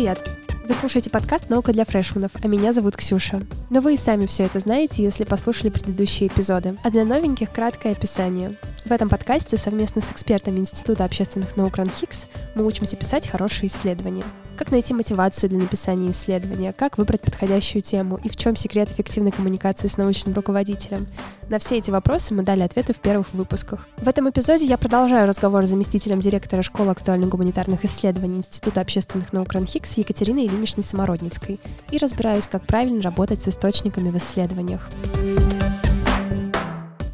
Привет! 0.00 0.30
Вы 0.66 0.72
слушаете 0.72 1.10
подкаст 1.10 1.50
«Наука 1.50 1.74
для 1.74 1.84
фрешманов», 1.84 2.30
а 2.42 2.48
меня 2.48 2.72
зовут 2.72 2.96
Ксюша. 2.96 3.42
Но 3.68 3.80
вы 3.80 3.92
и 3.92 3.96
сами 3.98 4.24
все 4.24 4.44
это 4.44 4.58
знаете, 4.58 5.02
если 5.02 5.24
послушали 5.24 5.68
предыдущие 5.68 6.28
эпизоды. 6.28 6.78
А 6.82 6.90
для 6.90 7.04
новеньких 7.04 7.52
краткое 7.52 7.92
описание. 7.92 8.54
В 8.90 8.92
этом 8.92 9.08
подкасте 9.08 9.56
совместно 9.56 10.02
с 10.02 10.10
экспертами 10.10 10.58
Института 10.58 11.04
общественных 11.04 11.56
наук 11.56 11.76
РАНХИКС 11.76 12.26
мы 12.56 12.66
учимся 12.66 12.96
писать 12.96 13.28
хорошие 13.28 13.68
исследования. 13.68 14.24
Как 14.56 14.72
найти 14.72 14.92
мотивацию 14.94 15.48
для 15.48 15.60
написания 15.60 16.10
исследования, 16.10 16.72
как 16.72 16.98
выбрать 16.98 17.20
подходящую 17.20 17.82
тему 17.82 18.18
и 18.24 18.28
в 18.28 18.34
чем 18.34 18.56
секрет 18.56 18.90
эффективной 18.90 19.30
коммуникации 19.30 19.86
с 19.86 19.96
научным 19.96 20.34
руководителем. 20.34 21.06
На 21.48 21.60
все 21.60 21.78
эти 21.78 21.92
вопросы 21.92 22.34
мы 22.34 22.42
дали 22.42 22.62
ответы 22.62 22.92
в 22.92 22.98
первых 22.98 23.32
выпусках. 23.32 23.86
В 23.98 24.08
этом 24.08 24.28
эпизоде 24.28 24.64
я 24.64 24.76
продолжаю 24.76 25.28
разговор 25.28 25.66
с 25.66 25.68
заместителем 25.68 26.18
директора 26.18 26.62
школы 26.62 26.90
актуальных 26.90 27.28
гуманитарных 27.28 27.84
исследований 27.84 28.38
Института 28.38 28.80
общественных 28.80 29.32
наук 29.32 29.52
РАНХИКС 29.52 29.98
Екатериной 29.98 30.46
Ильиничной 30.46 30.82
Самородницкой 30.82 31.60
и 31.92 31.96
разбираюсь, 31.96 32.48
как 32.48 32.66
правильно 32.66 33.00
работать 33.02 33.40
с 33.40 33.46
источниками 33.46 34.10
в 34.10 34.16
исследованиях. 34.16 34.90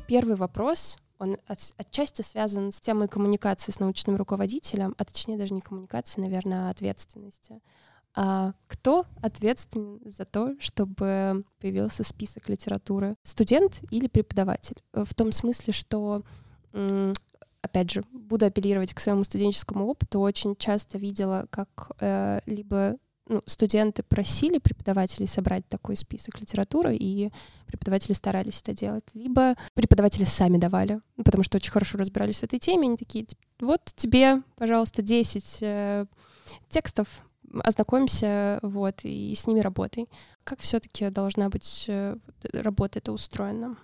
Первый 0.06 0.36
вопрос 0.36 0.96
он 1.18 1.38
от, 1.46 1.58
отчасти 1.76 2.22
связан 2.22 2.72
с 2.72 2.80
темой 2.80 3.08
коммуникации 3.08 3.72
с 3.72 3.80
научным 3.80 4.16
руководителем, 4.16 4.94
а 4.98 5.04
точнее 5.04 5.38
даже 5.38 5.54
не 5.54 5.60
коммуникации, 5.60 6.20
наверное, 6.20 6.68
а 6.68 6.70
ответственности. 6.70 7.60
А 8.14 8.54
кто 8.66 9.04
ответственен 9.20 10.00
за 10.04 10.24
то, 10.24 10.54
чтобы 10.58 11.44
появился 11.60 12.02
список 12.02 12.48
литературы? 12.48 13.14
Студент 13.22 13.82
или 13.90 14.08
преподаватель? 14.08 14.82
В 14.92 15.14
том 15.14 15.32
смысле, 15.32 15.74
что, 15.74 16.22
опять 17.60 17.90
же, 17.90 18.02
буду 18.12 18.46
апеллировать 18.46 18.94
к 18.94 19.00
своему 19.00 19.22
студенческому 19.22 19.86
опыту, 19.86 20.20
очень 20.20 20.56
часто 20.56 20.96
видела, 20.96 21.46
как 21.50 21.90
э, 22.00 22.40
либо 22.46 22.96
ну, 23.28 23.42
студенты 23.46 24.02
просили 24.02 24.58
преподавателей 24.58 25.26
собрать 25.26 25.66
такой 25.68 25.96
список 25.96 26.40
литературы, 26.40 26.96
и 26.96 27.32
преподаватели 27.66 28.12
старались 28.12 28.60
это 28.62 28.72
делать. 28.72 29.04
Либо 29.14 29.56
преподаватели 29.74 30.24
сами 30.24 30.58
давали, 30.58 31.00
ну, 31.16 31.24
потому 31.24 31.42
что 31.42 31.56
очень 31.56 31.72
хорошо 31.72 31.98
разбирались 31.98 32.40
в 32.40 32.44
этой 32.44 32.58
теме. 32.58 32.88
Они 32.88 32.96
такие, 32.96 33.26
вот 33.60 33.80
тебе, 33.96 34.42
пожалуйста, 34.56 35.02
10 35.02 35.58
э, 35.60 36.06
текстов, 36.68 37.22
ознакомься, 37.64 38.60
вот, 38.62 39.00
и 39.02 39.34
с 39.34 39.46
ними 39.46 39.60
работай. 39.60 40.08
Как 40.44 40.60
все-таки 40.60 41.10
должна 41.10 41.48
быть 41.48 41.86
э, 41.88 42.16
работа 42.52 42.98
это 43.00 43.12
устроена? 43.12 43.76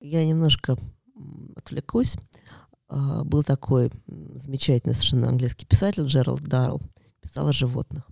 Я 0.00 0.24
немножко 0.26 0.76
отвлекусь. 1.56 2.16
Uh, 2.88 3.22
был 3.22 3.44
такой 3.44 3.92
замечательный 4.34 4.94
совершенно 4.94 5.28
английский 5.28 5.64
писатель 5.64 6.06
Джеральд 6.06 6.40
Даррелл, 6.40 6.80
писал 7.20 7.46
о 7.46 7.52
животных. 7.52 8.10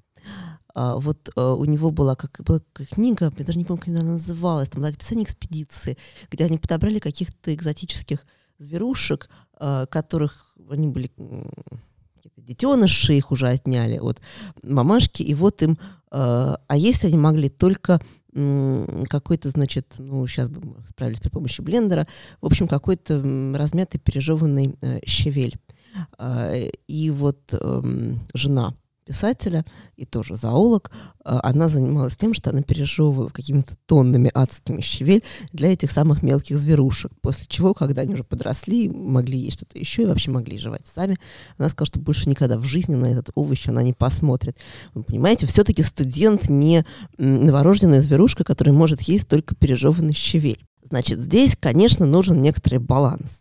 А, 0.74 0.96
вот 0.96 1.30
а, 1.34 1.54
у 1.54 1.64
него 1.64 1.90
была, 1.90 2.14
как, 2.14 2.40
была 2.44 2.60
книга, 2.74 3.32
я 3.36 3.44
даже 3.44 3.58
не 3.58 3.64
помню, 3.64 3.80
как 3.80 3.88
она 3.88 4.02
называлась, 4.02 4.68
там 4.68 4.82
было 4.82 4.90
описание 4.90 5.24
экспедиции, 5.24 5.96
где 6.30 6.44
они 6.44 6.58
подобрали 6.58 6.98
каких-то 6.98 7.54
экзотических 7.54 8.26
зверушек, 8.58 9.28
а, 9.54 9.86
которых 9.86 10.54
они 10.70 10.88
были 10.88 11.10
детеныши, 12.36 13.14
их 13.14 13.30
уже 13.30 13.48
отняли 13.48 13.98
от 13.98 14.20
мамашки, 14.62 15.22
и 15.22 15.34
вот 15.34 15.62
им, 15.62 15.78
а 16.10 16.58
есть 16.74 17.04
они 17.04 17.18
могли 17.18 17.48
только 17.48 18.00
какой-то, 18.32 19.50
значит, 19.50 19.94
ну, 19.98 20.26
сейчас 20.26 20.48
бы 20.48 20.60
мы 20.60 20.76
справились 20.88 21.20
при 21.20 21.30
помощи 21.30 21.60
блендера, 21.60 22.06
в 22.40 22.46
общем, 22.46 22.68
какой-то 22.68 23.20
размятый 23.54 24.00
пережеванный 24.00 24.76
э, 24.80 25.00
щавель. 25.04 25.56
И 26.86 27.10
вот 27.10 27.52
эм, 27.52 28.20
жена 28.32 28.74
писателя 29.08 29.64
и 29.96 30.04
тоже 30.04 30.36
зоолог, 30.36 30.90
а, 31.24 31.40
она 31.42 31.68
занималась 31.68 32.16
тем, 32.16 32.34
что 32.34 32.50
она 32.50 32.62
пережевывала 32.62 33.30
какими-то 33.30 33.74
тоннами 33.86 34.30
адскими 34.34 34.82
щавель 34.82 35.24
для 35.52 35.72
этих 35.72 35.90
самых 35.90 36.22
мелких 36.22 36.58
зверушек. 36.58 37.10
После 37.22 37.46
чего, 37.48 37.72
когда 37.72 38.02
они 38.02 38.14
уже 38.14 38.22
подросли, 38.24 38.88
могли 38.88 39.38
есть 39.38 39.56
что-то 39.56 39.78
еще 39.78 40.02
и 40.02 40.06
вообще 40.06 40.30
могли 40.30 40.58
жевать 40.58 40.86
сами, 40.86 41.16
она 41.56 41.70
сказала, 41.70 41.86
что 41.86 42.00
больше 42.00 42.28
никогда 42.28 42.58
в 42.58 42.64
жизни 42.64 42.96
на 42.96 43.06
этот 43.06 43.30
овощ 43.34 43.66
она 43.68 43.82
не 43.82 43.94
посмотрит. 43.94 44.58
Вы 44.92 45.02
понимаете, 45.02 45.46
все-таки 45.46 45.82
студент 45.82 46.50
не 46.50 46.84
новорожденная 47.16 48.02
зверушка, 48.02 48.44
которая 48.44 48.74
может 48.74 49.00
есть 49.02 49.26
только 49.26 49.54
пережеванный 49.54 50.14
щавель. 50.14 50.64
Значит, 50.84 51.20
здесь, 51.20 51.56
конечно, 51.58 52.04
нужен 52.04 52.42
некоторый 52.42 52.78
баланс. 52.78 53.40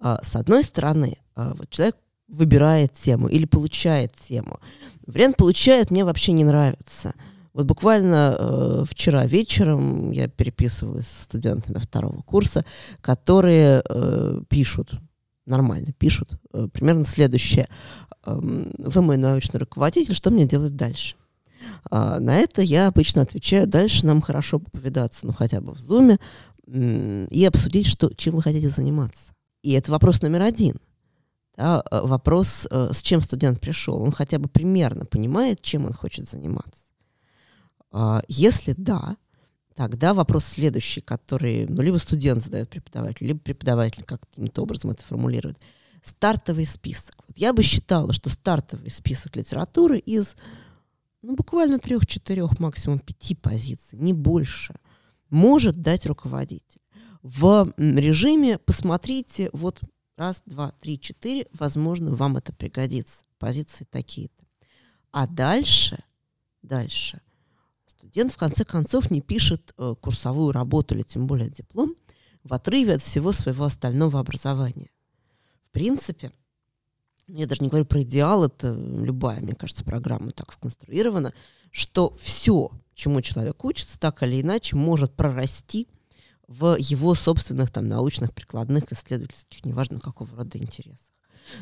А, 0.00 0.20
с 0.22 0.36
одной 0.36 0.62
стороны, 0.62 1.16
а, 1.34 1.54
вот 1.56 1.70
человек 1.70 1.96
выбирает 2.28 2.92
тему 2.94 3.28
или 3.28 3.46
получает 3.46 4.12
тему. 4.28 4.60
Вариант 5.06 5.36
получает 5.36 5.90
мне 5.90 6.04
вообще 6.04 6.32
не 6.32 6.44
нравится. 6.44 7.14
Вот 7.54 7.66
буквально 7.66 8.36
э, 8.38 8.84
вчера 8.88 9.26
вечером 9.26 10.10
я 10.10 10.28
переписывалась 10.28 11.08
с 11.08 11.24
студентами 11.24 11.78
второго 11.78 12.20
курса, 12.22 12.64
которые 13.00 13.82
э, 13.88 14.42
пишут, 14.48 14.92
нормально 15.46 15.92
пишут, 15.92 16.34
э, 16.52 16.68
примерно 16.72 17.04
следующее. 17.04 17.66
Э, 18.24 18.38
Вы 18.38 19.02
мой 19.02 19.16
научный 19.16 19.58
руководитель, 19.58 20.14
что 20.14 20.30
мне 20.30 20.46
делать 20.46 20.76
дальше? 20.76 21.16
А, 21.90 22.20
на 22.20 22.36
это 22.36 22.62
я 22.62 22.86
обычно 22.86 23.22
отвечаю, 23.22 23.66
дальше 23.66 24.06
нам 24.06 24.20
хорошо 24.20 24.60
повидаться, 24.60 25.26
ну 25.26 25.32
хотя 25.32 25.60
бы 25.60 25.72
в 25.72 25.80
зуме, 25.80 26.18
и 26.66 27.44
обсудить, 27.46 27.86
что, 27.86 28.12
чем 28.14 28.36
вы 28.36 28.42
хотите 28.42 28.68
заниматься. 28.68 29.32
И 29.62 29.72
это 29.72 29.90
вопрос 29.90 30.20
номер 30.22 30.42
один 30.42 30.76
да, 31.58 31.82
э, 31.90 32.00
вопрос, 32.04 32.68
э, 32.70 32.90
с 32.92 33.02
чем 33.02 33.20
студент 33.20 33.60
пришел. 33.60 34.00
Он 34.00 34.12
хотя 34.12 34.38
бы 34.38 34.48
примерно 34.48 35.04
понимает, 35.04 35.60
чем 35.60 35.86
он 35.86 35.92
хочет 35.92 36.28
заниматься. 36.28 36.92
А, 37.90 38.22
если 38.28 38.74
да, 38.76 39.16
тогда 39.74 40.14
вопрос 40.14 40.44
следующий, 40.44 41.00
который 41.00 41.66
ну, 41.66 41.82
либо 41.82 41.96
студент 41.96 42.44
задает 42.44 42.70
преподавателю, 42.70 43.26
либо 43.26 43.40
преподаватель 43.40 44.04
каким-то 44.04 44.62
образом 44.62 44.92
это 44.92 45.02
формулирует. 45.02 45.58
Стартовый 46.04 46.64
список. 46.64 47.16
Вот 47.26 47.36
я 47.36 47.52
бы 47.52 47.64
считала, 47.64 48.12
что 48.12 48.30
стартовый 48.30 48.92
список 48.92 49.34
литературы 49.34 49.98
из 49.98 50.36
ну, 51.22 51.34
буквально 51.34 51.80
трех-четырех, 51.80 52.60
максимум 52.60 53.00
пяти 53.00 53.34
позиций, 53.34 53.98
не 53.98 54.12
больше, 54.12 54.76
может 55.28 55.82
дать 55.82 56.06
руководитель. 56.06 56.80
В 57.22 57.74
режиме 57.76 58.58
посмотрите, 58.58 59.50
вот 59.52 59.80
Раз, 60.18 60.42
два, 60.46 60.72
три, 60.80 60.98
четыре. 60.98 61.46
Возможно, 61.52 62.10
вам 62.10 62.38
это 62.38 62.52
пригодится. 62.52 63.22
Позиции 63.38 63.86
такие-то. 63.88 64.44
А 65.12 65.28
дальше, 65.28 65.96
дальше, 66.60 67.20
студент 67.86 68.32
в 68.32 68.36
конце 68.36 68.64
концов 68.64 69.12
не 69.12 69.20
пишет 69.20 69.72
э, 69.78 69.94
курсовую 70.00 70.50
работу 70.50 70.96
или 70.96 71.02
тем 71.02 71.28
более 71.28 71.50
диплом 71.50 71.94
в 72.42 72.52
отрыве 72.52 72.94
от 72.94 73.00
всего 73.00 73.30
своего 73.30 73.66
остального 73.66 74.18
образования. 74.18 74.90
В 75.68 75.70
принципе, 75.70 76.32
я 77.28 77.46
даже 77.46 77.62
не 77.62 77.68
говорю 77.68 77.86
про 77.86 78.02
идеал, 78.02 78.44
это 78.44 78.74
любая, 78.74 79.40
мне 79.40 79.54
кажется, 79.54 79.84
программа 79.84 80.32
так 80.32 80.52
сконструирована, 80.52 81.32
что 81.70 82.12
все, 82.20 82.72
чему 82.92 83.22
человек 83.22 83.64
учится, 83.64 84.00
так 84.00 84.24
или 84.24 84.40
иначе 84.40 84.74
может 84.74 85.14
прорасти 85.14 85.86
в 86.48 86.76
его 86.78 87.14
собственных 87.14 87.70
там 87.70 87.86
научных, 87.86 88.32
прикладных, 88.32 88.90
исследовательских, 88.90 89.64
неважно 89.64 90.00
какого 90.00 90.34
рода 90.34 90.58
интересах. 90.58 91.12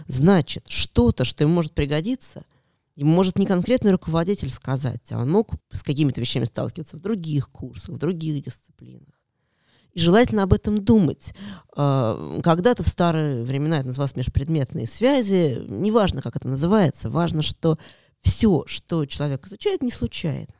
Значит, 0.07 0.65
что-то, 0.69 1.25
что 1.25 1.45
ему 1.45 1.55
может 1.55 1.73
пригодиться, 1.73 2.45
ему 2.95 3.13
может 3.13 3.39
не 3.39 3.47
конкретный 3.47 3.91
руководитель 3.91 4.51
сказать, 4.51 5.11
а 5.11 5.19
он 5.19 5.31
мог 5.31 5.51
с 5.71 5.83
какими-то 5.83 6.21
вещами 6.21 6.45
сталкиваться 6.45 6.97
в 6.97 7.01
других 7.01 7.51
курсах, 7.51 7.97
в 7.97 7.99
других 7.99 8.45
дисциплинах. 8.45 9.15
И 9.93 9.99
желательно 9.99 10.43
об 10.43 10.53
этом 10.53 10.85
думать. 10.85 11.35
А, 11.75 12.41
когда-то 12.43 12.83
в 12.83 12.89
старые 12.89 13.44
времена 13.44 13.79
это 13.79 13.89
называлось 13.89 14.15
межпредметные 14.15 14.87
связи. 14.87 15.65
Неважно, 15.67 16.21
как 16.21 16.37
это 16.37 16.49
называется, 16.49 17.09
важно, 17.11 17.43
что 17.43 17.79
все, 18.21 18.65
что 18.67 19.06
человек 19.06 19.47
изучает, 19.47 19.82
не 19.82 19.91
случайно. 19.91 20.53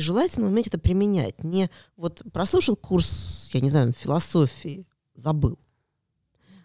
И 0.00 0.02
желательно 0.02 0.46
уметь 0.46 0.66
это 0.66 0.78
применять. 0.78 1.44
Не 1.44 1.68
вот 1.94 2.22
прослушал 2.32 2.74
курс, 2.74 3.50
я 3.52 3.60
не 3.60 3.68
знаю, 3.68 3.92
философии, 3.92 4.86
забыл. 5.14 5.58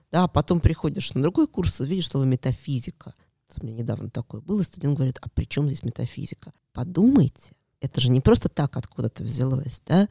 Да, 0.09 0.29
потом 0.29 0.61
приходишь 0.61 1.13
на 1.13 1.21
другой 1.21 1.45
курс, 1.45 1.81
видишь 1.81 2.07
слово 2.07 2.23
метафизика. 2.23 3.13
У 3.59 3.65
меня 3.65 3.79
недавно 3.79 4.09
такое 4.09 4.39
было, 4.39 4.61
студент 4.61 4.95
говорит, 4.95 5.17
а 5.21 5.27
при 5.27 5.43
чем 5.43 5.67
здесь 5.67 5.83
метафизика? 5.83 6.53
Подумайте, 6.71 7.51
это 7.81 7.99
же 7.99 8.09
не 8.09 8.21
просто 8.21 8.47
так 8.47 8.77
откуда-то 8.77 9.23
взялось, 9.23 9.81
да? 9.85 10.07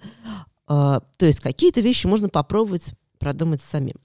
А, 0.66 1.00
то 1.16 1.24
есть 1.24 1.40
какие-то 1.40 1.80
вещи 1.80 2.06
можно 2.06 2.28
попробовать 2.28 2.92
продумать 3.18 3.62
самим. 3.62 3.96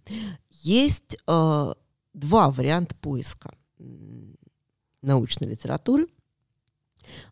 Есть 0.49 1.17
а, 1.27 1.75
два 2.13 2.49
варианта 2.51 2.95
поиска 2.95 3.53
научной 5.01 5.49
литературы– 5.49 6.07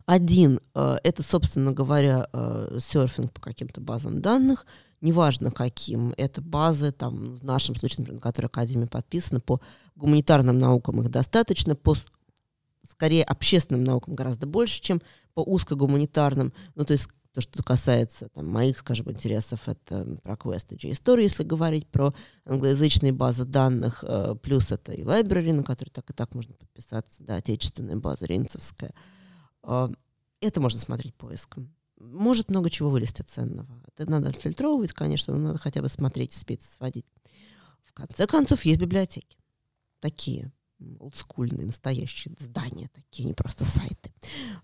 один 0.06 0.60
э,— 0.74 0.96
это, 1.04 1.22
собственно 1.22 1.72
говоря, 1.72 2.28
э, 2.32 2.78
серфинг 2.80 3.32
по 3.32 3.40
каким-то 3.40 3.80
базам 3.80 4.20
данных, 4.20 4.66
неважно 5.00 5.50
каким. 5.50 6.14
Это 6.16 6.40
базы, 6.40 6.92
там, 6.92 7.36
в 7.36 7.44
нашем 7.44 7.74
случае, 7.76 8.00
например, 8.00 8.16
на 8.16 8.22
которые 8.22 8.48
Академия 8.48 8.86
подписана, 8.86 9.40
по 9.40 9.60
гуманитарным 9.96 10.58
наукам 10.58 11.00
их 11.00 11.10
достаточно, 11.10 11.74
по 11.74 11.94
скорее 12.90 13.24
общественным 13.24 13.84
наукам 13.84 14.14
гораздо 14.14 14.46
больше, 14.46 14.80
чем 14.80 15.00
по 15.34 15.40
узкогуманитарным. 15.40 16.52
Ну, 16.74 16.84
то 16.84 16.92
есть 16.92 17.08
то, 17.32 17.40
что 17.40 17.62
касается 17.62 18.28
там, 18.30 18.48
моих, 18.48 18.78
скажем, 18.78 19.10
интересов, 19.10 19.68
это 19.68 20.16
про 20.22 20.34
и 20.34 20.74
JSTOR, 20.74 21.20
если 21.20 21.44
говорить 21.44 21.86
про 21.86 22.12
англоязычные 22.44 23.12
базы 23.12 23.44
данных, 23.44 24.02
э, 24.02 24.34
плюс 24.42 24.72
это 24.72 24.92
и 24.92 25.04
library, 25.04 25.52
на 25.52 25.62
который 25.62 25.90
так 25.90 26.10
и 26.10 26.12
так 26.12 26.34
можно 26.34 26.54
подписаться, 26.54 27.22
да, 27.22 27.36
отечественная 27.36 27.96
база, 27.96 28.26
рейнцевская. 28.26 28.90
Э, 28.90 29.17
это 29.62 30.60
можно 30.60 30.80
смотреть 30.80 31.14
поиском. 31.14 31.74
Может 31.98 32.48
много 32.48 32.70
чего 32.70 32.90
вылезти 32.90 33.22
ценного. 33.22 33.82
Это 33.96 34.10
надо 34.10 34.28
отфильтровывать, 34.28 34.92
конечно, 34.92 35.34
но 35.34 35.48
надо 35.48 35.58
хотя 35.58 35.82
бы 35.82 35.88
смотреть, 35.88 36.32
спеть, 36.32 36.62
сводить. 36.62 37.06
В 37.84 37.92
конце 37.92 38.26
концов, 38.26 38.64
есть 38.64 38.80
библиотеки. 38.80 39.36
Такие 40.00 40.52
олдскульные, 41.00 41.66
настоящие 41.66 42.34
здания, 42.38 42.88
такие, 42.94 43.24
не 43.24 43.34
просто 43.34 43.64
сайты. 43.64 44.12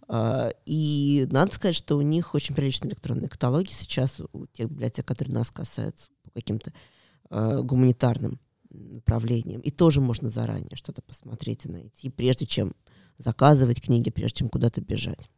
А, 0.06 0.50
и 0.64 1.26
надо 1.30 1.54
сказать, 1.54 1.74
что 1.74 1.96
у 1.96 2.02
них 2.02 2.34
очень 2.34 2.54
приличные 2.54 2.90
электронные 2.90 3.28
каталоги 3.28 3.70
сейчас, 3.70 4.20
у 4.32 4.46
тех 4.46 4.70
библиотек, 4.70 5.06
которые 5.06 5.34
нас 5.34 5.50
касаются 5.50 6.10
по 6.22 6.30
каким-то 6.30 6.72
а, 7.30 7.62
гуманитарным 7.62 8.38
направлениям. 8.70 9.60
И 9.60 9.70
тоже 9.70 10.00
можно 10.00 10.28
заранее 10.28 10.76
что-то 10.76 11.02
посмотреть 11.02 11.66
и 11.66 11.68
найти, 11.68 12.10
прежде 12.10 12.46
чем 12.46 12.74
заказывать 13.18 13.80
книги, 13.80 14.10
прежде 14.10 14.38
чем 14.38 14.48
куда-то 14.48 14.80
бежать. 14.80 15.28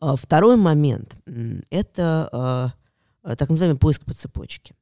А, 0.00 0.16
второй 0.16 0.56
момент— 0.56 1.16
это 1.70 2.74
так 3.22 3.48
называемый 3.48 3.78
поиск 3.78 4.04
по 4.04 4.14
цепочке. 4.14 4.74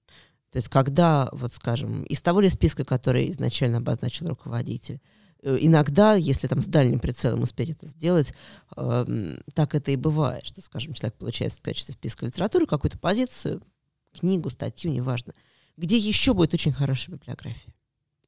То 0.51 0.57
есть 0.57 0.69
когда, 0.69 1.29
вот 1.33 1.53
скажем, 1.55 2.03
из 2.05 2.21
того 2.21 2.41
ли 2.41 2.49
списка, 2.49 2.85
который 2.85 3.31
изначально 3.31 3.79
обозначил 3.79 4.29
руководитель, 4.29 5.01
э, 5.43 5.57
иногда, 5.61 6.15
если 6.15 6.49
там 6.49 6.61
с 6.61 6.67
дальним 6.67 6.99
прицелом 6.99 7.43
успеть 7.43 7.71
это 7.71 7.87
сделать, 7.87 8.35
э, 8.77 9.37
так 9.55 9.75
это 9.75 9.93
и 9.93 9.97
бывает, 9.97 10.45
что, 10.45 10.61
скажем, 10.61 10.93
человек 10.95 11.15
получает 11.17 11.53
в 11.53 11.63
качестве 11.63 11.95
списка 11.95 12.27
литературы 12.27 12.67
какую-то 12.67 12.99
позицию, 12.99 13.63
книгу, 14.19 14.51
статью, 14.51 14.91
неважно, 14.91 15.35
где 15.77 15.97
еще 15.97 16.35
будет 16.35 16.53
очень 16.53 16.73
хорошая 16.73 17.17
библиография. 17.17 17.73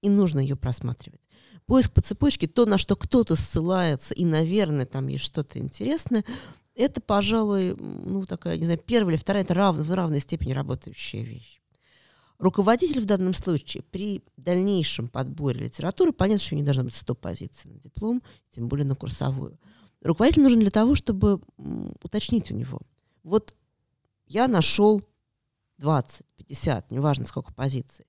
И 0.00 0.08
нужно 0.08 0.38
ее 0.38 0.55
просматривать. 0.55 1.20
Поиск 1.67 1.93
по 1.93 2.00
цепочке, 2.00 2.49
то, 2.49 2.67
на 2.67 2.79
что 2.79 2.97
кто-то 2.97 3.37
ссылается, 3.37 4.14
и, 4.14 4.25
наверное, 4.25 4.87
там 4.87 5.09
есть 5.09 5.25
что-то 5.25 5.59
интересное, 5.59 6.25
это, 6.75 7.00
пожалуй, 7.00 7.76
ну, 7.76 8.25
такая, 8.26 8.56
не 8.56 8.64
знаю, 8.64 8.79
первая 8.79 9.14
или 9.14 9.20
вторая, 9.20 9.44
это 9.44 9.55
рав, 9.55 9.76
в 9.76 9.93
равной 9.93 10.20
степени 10.20 10.53
работающая 10.53 11.23
вещь. 11.23 11.61
Руководитель 12.38 13.00
в 13.00 13.05
данном 13.05 13.35
случае 13.35 13.85
при 13.85 14.23
дальнейшем 14.37 15.09
подборе 15.09 15.61
литературы, 15.61 16.12
понятно, 16.12 16.44
что 16.44 16.56
не 16.56 16.64
должно 16.64 16.82
быть 16.82 16.94
100 16.94 17.14
позиций 17.14 17.70
на 17.70 17.79
диплом, 17.79 18.23
тем 18.50 18.69
более 18.69 18.85
на 18.85 18.97
курсовую. 18.97 19.61
Руководитель 20.00 20.43
нужен 20.43 20.59
для 20.59 20.73
того, 20.73 20.97
чтобы 20.97 21.41
уточнить 22.03 22.50
у 22.50 22.55
него. 22.55 22.81
Вот 23.23 23.55
я 24.26 24.49
нашел 24.49 25.03
20, 25.79 26.23
50, 26.37 26.91
неважно 26.91 27.25
сколько 27.26 27.55
позиций. 27.55 28.06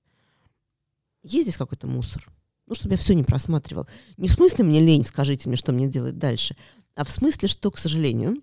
Есть 1.22 1.44
здесь 1.44 1.56
какой-то 1.56 1.86
мусор? 1.86 2.26
Ну, 2.66 2.74
чтобы 2.74 2.94
я 2.94 2.98
все 2.98 3.14
не 3.14 3.24
просматривал. 3.24 3.86
Не 4.16 4.28
в 4.28 4.32
смысле 4.32 4.64
мне 4.64 4.80
лень, 4.80 5.04
скажите 5.04 5.48
мне, 5.48 5.56
что 5.56 5.72
мне 5.72 5.86
делать 5.86 6.18
дальше, 6.18 6.56
а 6.94 7.04
в 7.04 7.10
смысле, 7.10 7.48
что, 7.48 7.70
к 7.70 7.78
сожалению, 7.78 8.42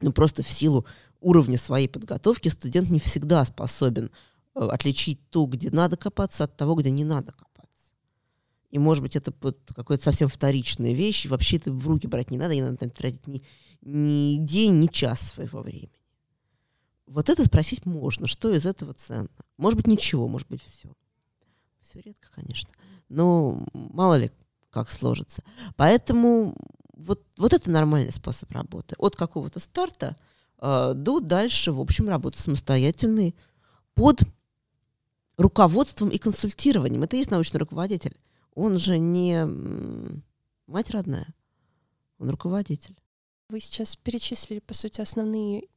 ну 0.00 0.12
просто 0.12 0.42
в 0.42 0.50
силу 0.50 0.86
уровня 1.20 1.58
своей 1.58 1.88
подготовки 1.88 2.48
студент 2.48 2.90
не 2.90 3.00
всегда 3.00 3.44
способен 3.44 4.10
Э, 4.54 4.68
отличить 4.70 5.30
то, 5.30 5.46
где 5.46 5.70
надо 5.70 5.96
копаться, 5.96 6.44
от 6.44 6.56
того, 6.56 6.74
где 6.74 6.90
не 6.90 7.04
надо 7.04 7.32
копаться. 7.32 7.94
И, 8.70 8.78
может 8.78 9.02
быть, 9.02 9.16
это 9.16 9.32
какая-то 9.32 10.04
совсем 10.04 10.28
вторичная 10.28 10.92
вещь, 10.92 11.24
и 11.24 11.28
вообще 11.28 11.56
это 11.56 11.72
в 11.72 11.86
руки 11.86 12.06
брать 12.06 12.30
не 12.30 12.38
надо, 12.38 12.54
не 12.54 12.62
надо 12.62 12.76
там 12.76 12.90
тратить 12.90 13.26
ни, 13.26 13.42
ни 13.80 14.36
день, 14.38 14.78
ни 14.78 14.86
час 14.88 15.20
своего 15.20 15.60
времени. 15.60 15.90
Вот 17.06 17.28
это 17.30 17.44
спросить 17.44 17.86
можно, 17.86 18.26
что 18.26 18.50
из 18.50 18.66
этого 18.66 18.94
ценно. 18.94 19.28
Может 19.56 19.78
быть, 19.78 19.86
ничего, 19.86 20.28
может 20.28 20.48
быть, 20.48 20.62
все. 20.62 20.92
Все 21.80 22.00
редко, 22.00 22.30
конечно. 22.32 22.70
Но 23.12 23.64
мало 23.72 24.16
ли, 24.16 24.32
как 24.70 24.90
сложится. 24.90 25.42
Поэтому 25.76 26.56
вот, 26.94 27.22
вот 27.36 27.52
это 27.52 27.70
нормальный 27.70 28.12
способ 28.12 28.50
работы. 28.52 28.94
От 28.98 29.16
какого-то 29.16 29.60
старта 29.60 30.16
э, 30.58 30.94
до 30.94 31.20
дальше, 31.20 31.72
в 31.72 31.80
общем, 31.80 32.08
работы 32.08 32.40
самостоятельной 32.40 33.34
под 33.94 34.22
руководством 35.36 36.08
и 36.08 36.18
консультированием. 36.18 37.02
Это 37.02 37.16
и 37.16 37.18
есть 37.18 37.30
научный 37.30 37.58
руководитель. 37.58 38.16
Он 38.54 38.78
же 38.78 38.98
не 38.98 39.46
мать 40.66 40.90
родная, 40.90 41.34
он 42.18 42.30
руководитель. 42.30 42.96
Вы 43.48 43.60
сейчас 43.60 43.96
перечислили, 43.96 44.60
по 44.60 44.72
сути, 44.72 45.00
основные 45.02 45.68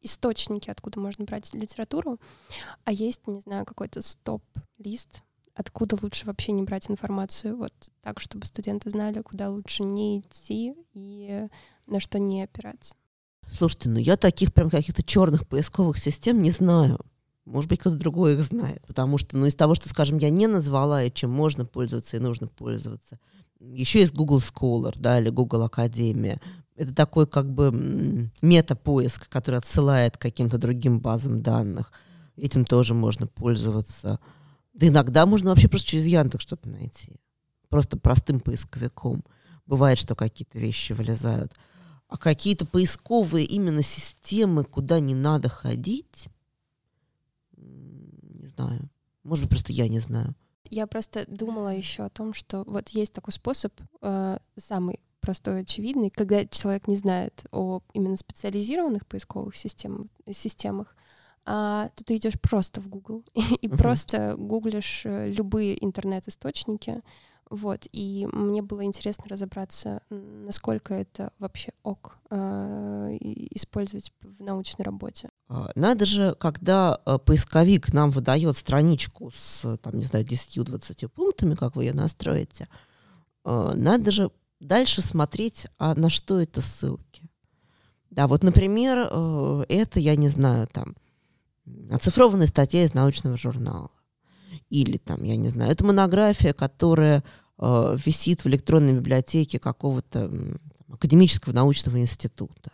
источники, 0.00 0.68
откуда 0.70 0.98
можно 0.98 1.24
брать 1.24 1.52
литературу, 1.54 2.18
а 2.84 2.92
есть, 2.92 3.26
не 3.28 3.40
знаю, 3.40 3.64
какой-то 3.64 4.02
стоп-лист, 4.02 5.22
откуда 5.54 5.96
лучше 6.00 6.26
вообще 6.26 6.52
не 6.52 6.62
брать 6.62 6.90
информацию, 6.90 7.56
вот 7.56 7.72
так, 8.00 8.20
чтобы 8.20 8.46
студенты 8.46 8.90
знали, 8.90 9.22
куда 9.22 9.50
лучше 9.50 9.82
не 9.82 10.20
идти 10.20 10.74
и 10.94 11.46
на 11.86 12.00
что 12.00 12.18
не 12.18 12.42
опираться. 12.42 12.94
Слушайте, 13.50 13.90
ну 13.90 13.98
я 13.98 14.16
таких 14.16 14.52
прям 14.52 14.70
каких-то 14.70 15.02
черных 15.02 15.46
поисковых 15.46 15.98
систем 15.98 16.40
не 16.40 16.50
знаю. 16.50 17.00
Может 17.44 17.68
быть, 17.68 17.80
кто-то 17.80 17.96
другой 17.96 18.34
их 18.34 18.40
знает. 18.40 18.82
Потому 18.86 19.18
что, 19.18 19.36
ну, 19.36 19.46
из 19.46 19.56
того, 19.56 19.74
что, 19.74 19.88
скажем, 19.88 20.18
я 20.18 20.30
не 20.30 20.46
назвала, 20.46 21.02
и 21.02 21.12
чем 21.12 21.30
можно 21.30 21.64
пользоваться 21.64 22.16
и 22.16 22.20
нужно 22.20 22.46
пользоваться. 22.46 23.18
Еще 23.58 24.00
есть 24.00 24.14
Google 24.14 24.38
Scholar, 24.38 24.94
да, 24.96 25.20
или 25.20 25.28
Google 25.28 25.62
Академия. 25.64 26.40
Это 26.76 26.94
такой 26.94 27.26
как 27.26 27.52
бы 27.52 28.30
мета-поиск, 28.42 29.28
который 29.28 29.56
отсылает 29.56 30.16
к 30.16 30.20
каким-то 30.20 30.58
другим 30.58 31.00
базам 31.00 31.42
данных. 31.42 31.92
Этим 32.36 32.64
тоже 32.64 32.94
можно 32.94 33.26
пользоваться. 33.26 34.20
Да 34.72 34.86
иногда 34.86 35.26
можно 35.26 35.50
вообще 35.50 35.68
просто 35.68 35.88
через 35.88 36.06
Яндекс 36.06 36.42
что-то 36.42 36.68
найти. 36.68 37.20
Просто 37.68 37.98
простым 37.98 38.40
поисковиком. 38.40 39.24
Бывает, 39.66 39.98
что 39.98 40.14
какие-то 40.14 40.58
вещи 40.58 40.92
вылезают. 40.92 41.54
А 42.08 42.18
какие-то 42.18 42.66
поисковые 42.66 43.46
именно 43.46 43.82
системы, 43.82 44.64
куда 44.64 45.00
не 45.00 45.14
надо 45.14 45.48
ходить, 45.48 46.28
знаю. 48.56 48.88
Может 49.22 49.44
быть, 49.44 49.50
просто 49.50 49.72
я 49.72 49.88
не 49.88 50.00
знаю. 50.00 50.34
Я 50.70 50.86
просто 50.86 51.24
думала 51.28 51.74
еще 51.74 52.04
о 52.04 52.10
том, 52.10 52.32
что 52.32 52.64
вот 52.66 52.88
есть 52.90 53.12
такой 53.12 53.32
способ, 53.32 53.72
э, 54.00 54.38
самый 54.56 55.00
простой, 55.20 55.60
очевидный, 55.60 56.10
когда 56.10 56.44
человек 56.46 56.88
не 56.88 56.96
знает 56.96 57.44
о 57.52 57.80
именно 57.92 58.16
специализированных 58.16 59.06
поисковых 59.06 59.54
систем, 59.54 60.10
системах, 60.30 60.96
а 61.44 61.88
то 61.96 62.04
ты 62.04 62.16
идешь 62.16 62.40
просто 62.40 62.80
в 62.80 62.88
Google 62.88 63.24
и 63.34 63.68
uh-huh. 63.68 63.76
просто 63.76 64.36
гуглишь 64.36 65.02
э, 65.04 65.28
любые 65.28 65.82
интернет-источники, 65.84 67.02
вот, 67.52 67.86
и 67.92 68.26
мне 68.32 68.62
было 68.62 68.82
интересно 68.82 69.24
разобраться, 69.28 70.00
насколько 70.08 70.94
это 70.94 71.34
вообще 71.38 71.72
ок 71.82 72.16
э, 72.30 72.36
использовать 73.50 74.10
в 74.22 74.42
научной 74.42 74.84
работе. 74.84 75.28
А, 75.48 75.70
надо 75.74 76.06
же, 76.06 76.34
когда 76.40 76.98
э, 77.04 77.18
поисковик 77.18 77.92
нам 77.92 78.10
выдает 78.10 78.56
страничку 78.56 79.30
с, 79.34 79.76
там, 79.82 79.98
не 79.98 80.04
знаю, 80.04 80.24
10-20 80.24 81.08
пунктами, 81.08 81.54
как 81.54 81.76
вы 81.76 81.84
ее 81.84 81.92
настроите, 81.92 82.68
э, 83.44 83.72
надо 83.74 84.12
же 84.12 84.30
дальше 84.58 85.02
смотреть, 85.02 85.66
а 85.76 85.94
на 85.94 86.08
что 86.08 86.40
это 86.40 86.62
ссылки. 86.62 87.28
Да, 88.08 88.28
вот, 88.28 88.42
например, 88.42 88.98
это, 89.68 90.00
я 90.00 90.16
не 90.16 90.28
знаю, 90.28 90.68
там, 90.68 90.96
оцифрованная 91.90 92.46
статья 92.46 92.84
из 92.84 92.94
научного 92.94 93.36
журнала. 93.36 93.90
Или 94.68 94.98
там, 94.98 95.22
я 95.22 95.36
не 95.36 95.48
знаю, 95.48 95.72
это 95.72 95.84
монография, 95.84 96.52
которая 96.52 97.24
э, 97.58 97.96
висит 98.04 98.44
в 98.44 98.48
электронной 98.48 98.94
библиотеке 98.94 99.58
какого-то 99.58 100.30
академического 100.88 101.52
научного 101.52 102.00
института. 102.00 102.70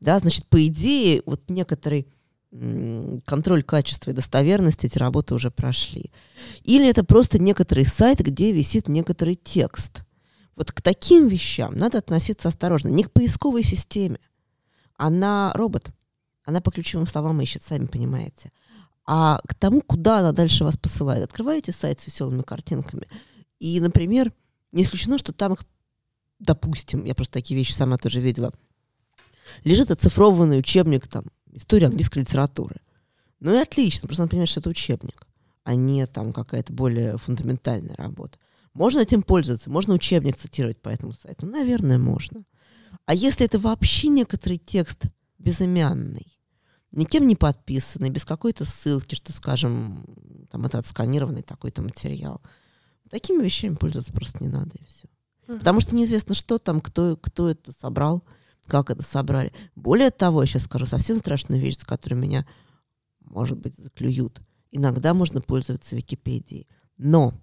Да, 0.00 0.18
значит, 0.18 0.46
по 0.46 0.64
идее, 0.66 1.22
вот 1.26 1.48
некоторый 1.48 2.08
контроль 3.26 3.62
качества 3.62 4.10
и 4.10 4.14
достоверности 4.14 4.86
эти 4.86 4.98
работы 4.98 5.34
уже 5.34 5.50
прошли. 5.50 6.10
Или 6.64 6.88
это 6.88 7.04
просто 7.04 7.38
некоторый 7.38 7.84
сайт, 7.84 8.18
где 8.18 8.50
висит 8.50 8.88
некоторый 8.88 9.36
текст. 9.36 10.02
Вот 10.56 10.72
к 10.72 10.82
таким 10.82 11.28
вещам 11.28 11.76
надо 11.76 11.98
относиться 11.98 12.48
осторожно. 12.48 12.88
Не 12.88 13.04
к 13.04 13.12
поисковой 13.12 13.62
системе. 13.62 14.18
Она 14.96 15.52
робот. 15.54 15.90
Она 16.50 16.60
по 16.60 16.70
ключевым 16.70 17.06
словам 17.06 17.40
ищет, 17.40 17.62
сами 17.62 17.86
понимаете. 17.86 18.52
А 19.06 19.40
к 19.48 19.54
тому, 19.54 19.80
куда 19.80 20.18
она 20.18 20.32
дальше 20.32 20.64
вас 20.64 20.76
посылает. 20.76 21.24
Открываете 21.24 21.72
сайт 21.72 22.00
с 22.00 22.06
веселыми 22.06 22.42
картинками– 22.42 23.06
и, 23.60 23.78
например, 23.78 24.32
не 24.72 24.82
исключено, 24.82 25.18
что 25.18 25.32
там 25.32 25.52
их, 25.52 25.60
допустим, 26.38 27.04
я 27.04 27.14
просто 27.14 27.34
такие 27.34 27.56
вещи 27.56 27.72
сама 27.72 27.98
тоже 27.98 28.20
видела, 28.20 28.52
лежит 29.64 29.90
оцифрованный 29.90 30.58
учебник 30.58 31.06
там 31.06 31.24
история 31.52 31.86
английской 31.86 32.20
литературы. 32.20 32.80
Ну 33.38 33.54
и 33.54 33.58
отлично, 33.58 34.08
просто 34.08 34.22
надо 34.22 34.30
понимать, 34.30 34.48
что 34.48 34.60
это 34.60 34.70
учебник, 34.70 35.26
а 35.62 35.74
не 35.74 36.06
там 36.06 36.32
какая-то 36.32 36.72
более 36.72 37.18
фундаментальная 37.18 37.96
работа. 37.96 38.38
Можно 38.72 39.00
этим 39.00 39.22
пользоваться, 39.22 39.68
можно 39.68 39.94
учебник 39.94 40.36
цитировать 40.36 40.80
по 40.80 40.88
этому 40.88 41.12
сайту. 41.12 41.46
Наверное, 41.46 41.98
можно. 41.98 42.44
А 43.04 43.14
если 43.14 43.44
это 43.44 43.58
вообще 43.58 44.08
некоторый 44.08 44.58
текст 44.58 45.04
безымянный, 45.38 46.38
никем 46.92 47.26
не 47.26 47.36
подписанный, 47.36 48.10
без 48.10 48.24
какой-то 48.24 48.64
ссылки, 48.64 49.14
что, 49.14 49.32
скажем, 49.32 50.04
там 50.50 50.66
это 50.66 50.78
отсканированный 50.78 51.42
такой-то 51.42 51.82
материал, 51.82 52.40
такими 53.08 53.42
вещами 53.42 53.74
пользоваться 53.74 54.12
просто 54.12 54.42
не 54.42 54.48
надо, 54.48 54.76
и 54.76 54.84
все. 54.84 55.08
Потому 55.46 55.80
что 55.80 55.96
неизвестно, 55.96 56.34
что 56.34 56.58
там, 56.58 56.80
кто, 56.80 57.16
кто 57.16 57.50
это 57.50 57.72
собрал, 57.72 58.22
как 58.66 58.90
это 58.90 59.02
собрали. 59.02 59.52
Более 59.74 60.10
того, 60.10 60.42
я 60.42 60.46
сейчас 60.46 60.64
скажу 60.64 60.86
совсем 60.86 61.18
страшную 61.18 61.60
вещь, 61.60 61.78
с 61.78 61.84
которой 61.84 62.14
меня, 62.14 62.46
может 63.20 63.58
быть, 63.58 63.74
заклюют. 63.76 64.40
Иногда 64.70 65.12
можно 65.12 65.40
пользоваться 65.40 65.96
Википедией. 65.96 66.68
Но 66.96 67.34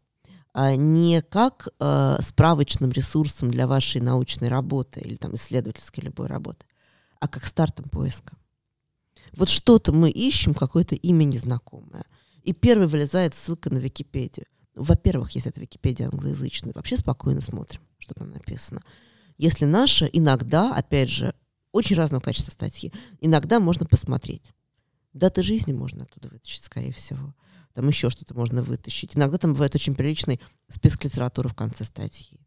а, 0.54 0.76
не 0.76 1.22
как 1.22 1.68
а, 1.80 2.18
справочным 2.22 2.92
ресурсом 2.92 3.52
для 3.52 3.68
вашей 3.68 4.00
научной 4.00 4.48
работы 4.48 5.02
или 5.02 5.16
там 5.16 5.36
исследовательской 5.36 6.04
любой 6.04 6.28
работы, 6.28 6.66
а 7.20 7.28
как 7.28 7.46
стартом 7.46 7.90
поиска. 7.90 8.38
Вот 9.36 9.50
что-то 9.50 9.92
мы 9.92 10.10
ищем, 10.10 10.54
какое-то 10.54 10.96
имя 10.96 11.26
незнакомое. 11.26 12.06
И 12.44 12.54
первый 12.54 12.88
вылезает 12.88 13.36
ссылка 13.36 13.70
на 13.70 13.78
Википедию. 13.78 14.46
Во-первых, 14.76 15.32
если 15.32 15.52
это 15.52 15.60
Википедия 15.60 16.08
англоязычная, 16.08 16.74
вообще 16.74 16.98
спокойно 16.98 17.42
смотрим 17.42 17.82
что 18.08 18.14
там 18.14 18.32
написано. 18.32 18.84
Если 19.38 19.66
наше, 19.66 20.10
иногда, 20.12 20.74
опять 20.74 21.10
же, 21.10 21.34
очень 21.72 21.96
разного 21.96 22.22
качества 22.22 22.52
статьи, 22.52 22.94
иногда 23.20 23.60
можно 23.60 23.86
посмотреть. 23.86 24.54
Даты 25.14 25.44
жизни 25.44 25.74
можно 25.74 26.04
оттуда 26.04 26.30
вытащить, 26.30 26.64
скорее 26.64 26.94
всего. 26.94 27.36
Там 27.74 27.88
еще 27.88 28.10
что-то 28.10 28.34
можно 28.34 28.64
вытащить. 28.64 29.16
Иногда 29.16 29.38
там 29.38 29.54
бывает 29.54 29.76
очень 29.76 29.94
приличный 29.94 30.40
список 30.70 31.04
литературы 31.04 31.50
в 31.50 31.56
конце 31.56 31.84
статьи. 31.84 32.40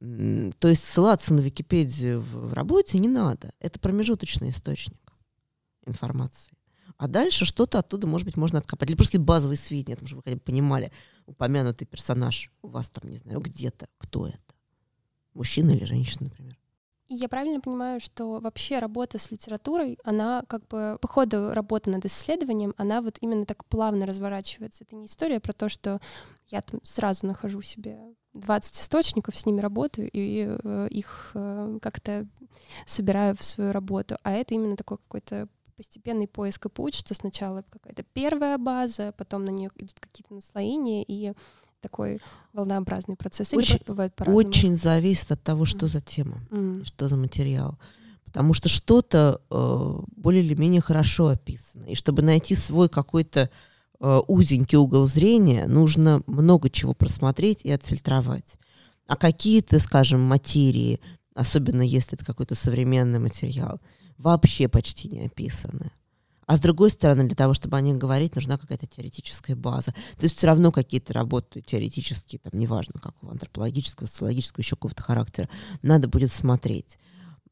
То 0.00 0.68
есть 0.68 0.84
ссылаться 0.84 1.34
на 1.34 1.40
Википедию 1.40 2.20
в 2.20 2.52
работе 2.52 2.98
не 2.98 3.08
надо. 3.08 3.52
Это 3.60 3.78
промежуточный 3.78 4.50
источник 4.50 5.07
информации. 5.88 6.54
А 6.96 7.06
дальше 7.06 7.44
что-то 7.44 7.78
оттуда, 7.78 8.06
может 8.06 8.26
быть, 8.26 8.36
можно 8.36 8.58
откопать. 8.58 8.88
Или 8.88 8.96
просто 8.96 9.18
базовые 9.20 9.56
сведения, 9.56 9.96
чтобы 9.96 10.16
вы 10.16 10.22
хотя 10.24 10.36
бы 10.36 10.42
понимали, 10.42 10.90
упомянутый 11.26 11.86
персонаж 11.86 12.50
у 12.62 12.68
вас 12.68 12.90
там, 12.90 13.10
не 13.10 13.18
знаю, 13.18 13.40
где-то, 13.40 13.88
кто 13.98 14.26
это. 14.26 14.54
Мужчина 15.34 15.70
или 15.72 15.84
женщина, 15.84 16.24
например. 16.24 16.58
Я 17.10 17.28
правильно 17.30 17.60
понимаю, 17.60 18.00
что 18.00 18.38
вообще 18.38 18.78
работа 18.78 19.18
с 19.18 19.30
литературой, 19.30 19.98
она 20.04 20.42
как 20.46 20.66
бы 20.68 20.98
по 21.00 21.08
ходу 21.08 21.54
работы 21.54 21.88
над 21.88 22.04
исследованием, 22.04 22.74
она 22.76 23.00
вот 23.00 23.16
именно 23.22 23.46
так 23.46 23.64
плавно 23.64 24.04
разворачивается. 24.04 24.84
Это 24.84 24.94
не 24.94 25.06
история 25.06 25.40
про 25.40 25.54
то, 25.54 25.70
что 25.70 26.00
я 26.48 26.60
там 26.60 26.80
сразу 26.84 27.26
нахожу 27.26 27.62
себе 27.62 27.98
20 28.34 28.74
источников, 28.74 29.38
с 29.38 29.46
ними 29.46 29.60
работаю 29.60 30.10
и 30.12 30.48
э, 30.48 30.88
их 30.90 31.30
э, 31.32 31.78
как-то 31.80 32.26
собираю 32.84 33.34
в 33.36 33.42
свою 33.42 33.72
работу, 33.72 34.18
а 34.22 34.32
это 34.32 34.52
именно 34.52 34.76
такой 34.76 34.98
какой-то 34.98 35.48
постепенный 35.78 36.26
поиск 36.26 36.66
и 36.66 36.68
путь, 36.68 36.94
что 36.94 37.14
сначала 37.14 37.64
какая-то 37.70 38.02
первая 38.12 38.58
база, 38.58 39.14
потом 39.16 39.44
на 39.44 39.50
нее 39.50 39.70
идут 39.76 39.98
какие-то 40.00 40.34
наслоения 40.34 41.04
и 41.06 41.32
такой 41.80 42.20
волнообразный 42.52 43.14
процесс. 43.14 43.52
Или 43.52 43.60
очень, 43.60 43.78
бывает 43.86 44.14
по-разному? 44.16 44.48
Очень 44.48 44.74
зависит 44.76 45.30
от 45.30 45.42
того, 45.42 45.64
что 45.64 45.86
mm. 45.86 45.88
за 45.88 46.00
тема, 46.00 46.40
mm. 46.50 46.84
что 46.84 47.08
за 47.08 47.16
материал. 47.16 47.78
Потому 48.24 48.54
что 48.54 48.68
что-то 48.68 49.40
э, 49.50 50.00
более 50.16 50.42
или 50.42 50.54
менее 50.54 50.80
хорошо 50.80 51.28
описано. 51.28 51.84
И 51.84 51.94
чтобы 51.94 52.22
найти 52.22 52.56
свой 52.56 52.88
какой-то 52.88 53.48
э, 54.00 54.20
узенький 54.26 54.78
угол 54.78 55.06
зрения, 55.06 55.68
нужно 55.68 56.24
много 56.26 56.70
чего 56.70 56.92
просмотреть 56.92 57.60
и 57.62 57.70
отфильтровать. 57.70 58.56
А 59.06 59.14
какие-то, 59.16 59.78
скажем, 59.78 60.20
материи, 60.20 61.00
особенно 61.34 61.82
если 61.82 62.16
это 62.16 62.26
какой-то 62.26 62.56
современный 62.56 63.20
материал, 63.20 63.80
вообще 64.18 64.68
почти 64.68 65.08
не 65.08 65.26
описаны. 65.26 65.92
А 66.46 66.56
с 66.56 66.60
другой 66.60 66.88
стороны, 66.90 67.24
для 67.24 67.36
того, 67.36 67.52
чтобы 67.52 67.76
о 67.76 67.80
них 67.82 67.98
говорить, 67.98 68.34
нужна 68.34 68.56
какая-то 68.56 68.86
теоретическая 68.86 69.54
база. 69.54 69.92
То 70.16 70.22
есть 70.22 70.36
все 70.36 70.46
равно 70.46 70.72
какие-то 70.72 71.12
работы 71.12 71.60
теоретические, 71.60 72.38
там, 72.38 72.58
неважно, 72.58 72.98
какого 73.00 73.32
антропологического, 73.32 74.06
социологического, 74.06 74.62
еще 74.62 74.76
какого-то 74.76 75.02
характера, 75.02 75.50
надо 75.82 76.08
будет 76.08 76.32
смотреть. 76.32 76.98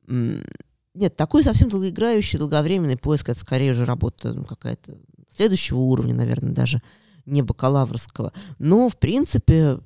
Нет, 0.07 1.15
такой 1.15 1.43
совсем 1.43 1.69
долгоиграющий, 1.69 2.39
долговременный 2.39 2.97
поиск, 2.97 3.29
это 3.29 3.39
скорее 3.39 3.73
уже 3.73 3.85
работа 3.85 4.33
ну, 4.33 4.45
какая-то 4.45 4.97
следующего 5.37 5.77
уровня, 5.77 6.15
наверное, 6.15 6.55
даже 6.55 6.81
не 7.27 7.43
бакалаврского. 7.43 8.33
Но, 8.59 8.89
в 8.89 8.97
принципе, 8.97 9.79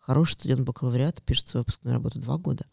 хороший 0.00 0.32
студент 0.32 0.62
бакалавриата 0.62 1.22
пишет 1.22 1.46
свою 1.46 1.60
выпускную 1.60 1.94
работу 1.94 2.18
два 2.18 2.36
года. 2.36 2.66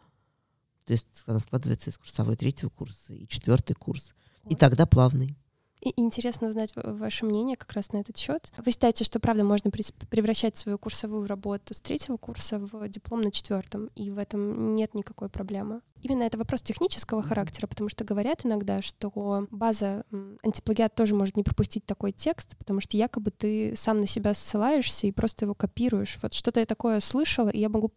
То 0.85 0.93
есть 0.93 1.07
она 1.25 1.39
складывается 1.39 1.89
из 1.89 1.97
курсовой 1.97 2.35
третьего 2.35 2.69
курса 2.69 3.13
и 3.13 3.27
четвертый 3.27 3.73
курс. 3.73 4.13
И 4.49 4.55
тогда 4.55 4.85
плавный. 4.85 5.37
И 5.81 5.99
интересно 5.99 6.47
узнать 6.47 6.73
ваше 6.75 7.25
мнение 7.25 7.57
как 7.57 7.71
раз 7.73 7.91
на 7.91 7.97
этот 7.97 8.15
счет. 8.15 8.51
Вы 8.57 8.71
считаете, 8.71 9.03
что 9.03 9.19
правда 9.19 9.43
можно 9.43 9.71
превращать 9.71 10.55
свою 10.55 10.77
курсовую 10.77 11.25
работу 11.25 11.73
с 11.73 11.81
третьего 11.81 12.17
курса 12.17 12.59
в 12.59 12.87
диплом 12.87 13.21
на 13.21 13.31
четвертом, 13.31 13.87
и 13.95 14.11
в 14.11 14.19
этом 14.19 14.75
нет 14.75 14.93
никакой 14.93 15.27
проблемы? 15.29 15.81
Именно 16.03 16.23
это 16.23 16.37
вопрос 16.37 16.61
технического 16.61 17.23
характера, 17.23 17.65
потому 17.67 17.89
что 17.89 18.03
говорят 18.03 18.45
иногда, 18.45 18.81
что 18.81 19.47
база 19.49 20.03
антиплагиат 20.43 20.93
тоже 20.93 21.15
может 21.15 21.35
не 21.35 21.43
пропустить 21.43 21.85
такой 21.85 22.11
текст, 22.11 22.57
потому 22.57 22.79
что 22.79 22.97
якобы 22.97 23.31
ты 23.31 23.75
сам 23.75 23.99
на 23.99 24.07
себя 24.07 24.35
ссылаешься 24.35 25.07
и 25.07 25.11
просто 25.11 25.45
его 25.45 25.55
копируешь. 25.55 26.17
Вот 26.21 26.33
что-то 26.33 26.59
я 26.59 26.67
такое 26.67 26.99
слышала, 26.99 27.49
и 27.49 27.59
я 27.59 27.69
могу 27.69 27.91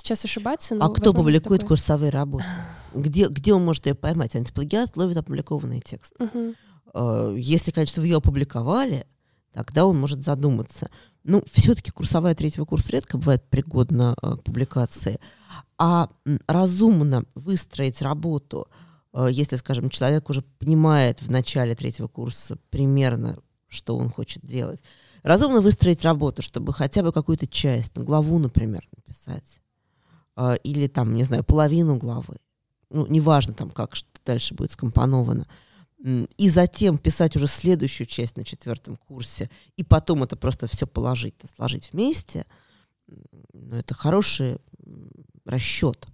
сейчас 0.00 0.24
ошибаться. 0.24 0.74
Но, 0.74 0.86
а 0.86 0.88
кто 0.90 1.12
публикует 1.12 1.62
такое... 1.62 1.76
курсовые 1.76 2.10
работы? 2.10 2.44
Где, 2.94 3.28
где 3.28 3.52
он 3.52 3.66
может 3.66 3.84
ее 3.84 3.94
поймать? 3.94 4.34
Антиплагиат 4.34 4.96
ловит 4.96 5.18
опубликованный 5.18 5.82
текст. 5.82 6.14
Uh-huh. 6.18 6.54
Э, 6.94 7.34
если, 7.36 7.70
конечно, 7.70 8.00
вы 8.00 8.08
ее 8.08 8.16
опубликовали, 8.16 9.06
тогда 9.52 9.84
он 9.84 9.98
может 9.98 10.24
задуматься. 10.24 10.90
Ну, 11.24 11.42
все-таки 11.52 11.90
курсовая 11.90 12.34
третьего 12.34 12.64
курса 12.64 12.92
редко 12.92 13.18
бывает 13.18 13.44
пригодна 13.50 14.16
э, 14.22 14.36
к 14.36 14.42
публикации. 14.42 15.20
А 15.76 16.08
разумно 16.46 17.24
выстроить 17.34 18.00
работу, 18.00 18.68
э, 19.12 19.28
если, 19.30 19.56
скажем, 19.56 19.90
человек 19.90 20.30
уже 20.30 20.42
понимает 20.58 21.20
в 21.20 21.30
начале 21.30 21.74
третьего 21.74 22.08
курса 22.08 22.56
примерно, 22.70 23.38
что 23.68 23.96
он 23.96 24.08
хочет 24.08 24.44
делать, 24.44 24.80
разумно 25.22 25.60
выстроить 25.60 26.04
работу, 26.04 26.42
чтобы 26.42 26.72
хотя 26.72 27.02
бы 27.02 27.12
какую-то 27.12 27.46
часть, 27.46 27.92
ну, 27.96 28.04
главу, 28.04 28.38
например, 28.38 28.88
написать, 28.96 29.60
или 30.62 30.86
там, 30.86 31.14
не 31.14 31.24
знаю, 31.24 31.44
половину 31.44 31.96
главы. 31.96 32.36
Ну, 32.90 33.06
неважно 33.06 33.54
там, 33.54 33.70
как 33.70 33.96
что 33.96 34.08
дальше 34.24 34.54
будет 34.54 34.72
скомпоновано 34.72 35.46
и 36.36 36.48
затем 36.48 36.96
писать 36.96 37.34
уже 37.36 37.46
следующую 37.46 38.06
часть 38.06 38.36
на 38.36 38.44
четвертом 38.44 38.96
курсе, 38.96 39.50
и 39.76 39.82
потом 39.82 40.22
это 40.22 40.36
просто 40.36 40.68
все 40.68 40.86
положить, 40.86 41.34
сложить 41.56 41.92
вместе, 41.92 42.46
ну, 43.52 43.76
это 43.76 43.94
хороший 43.94 44.58
расчет. 45.44 46.06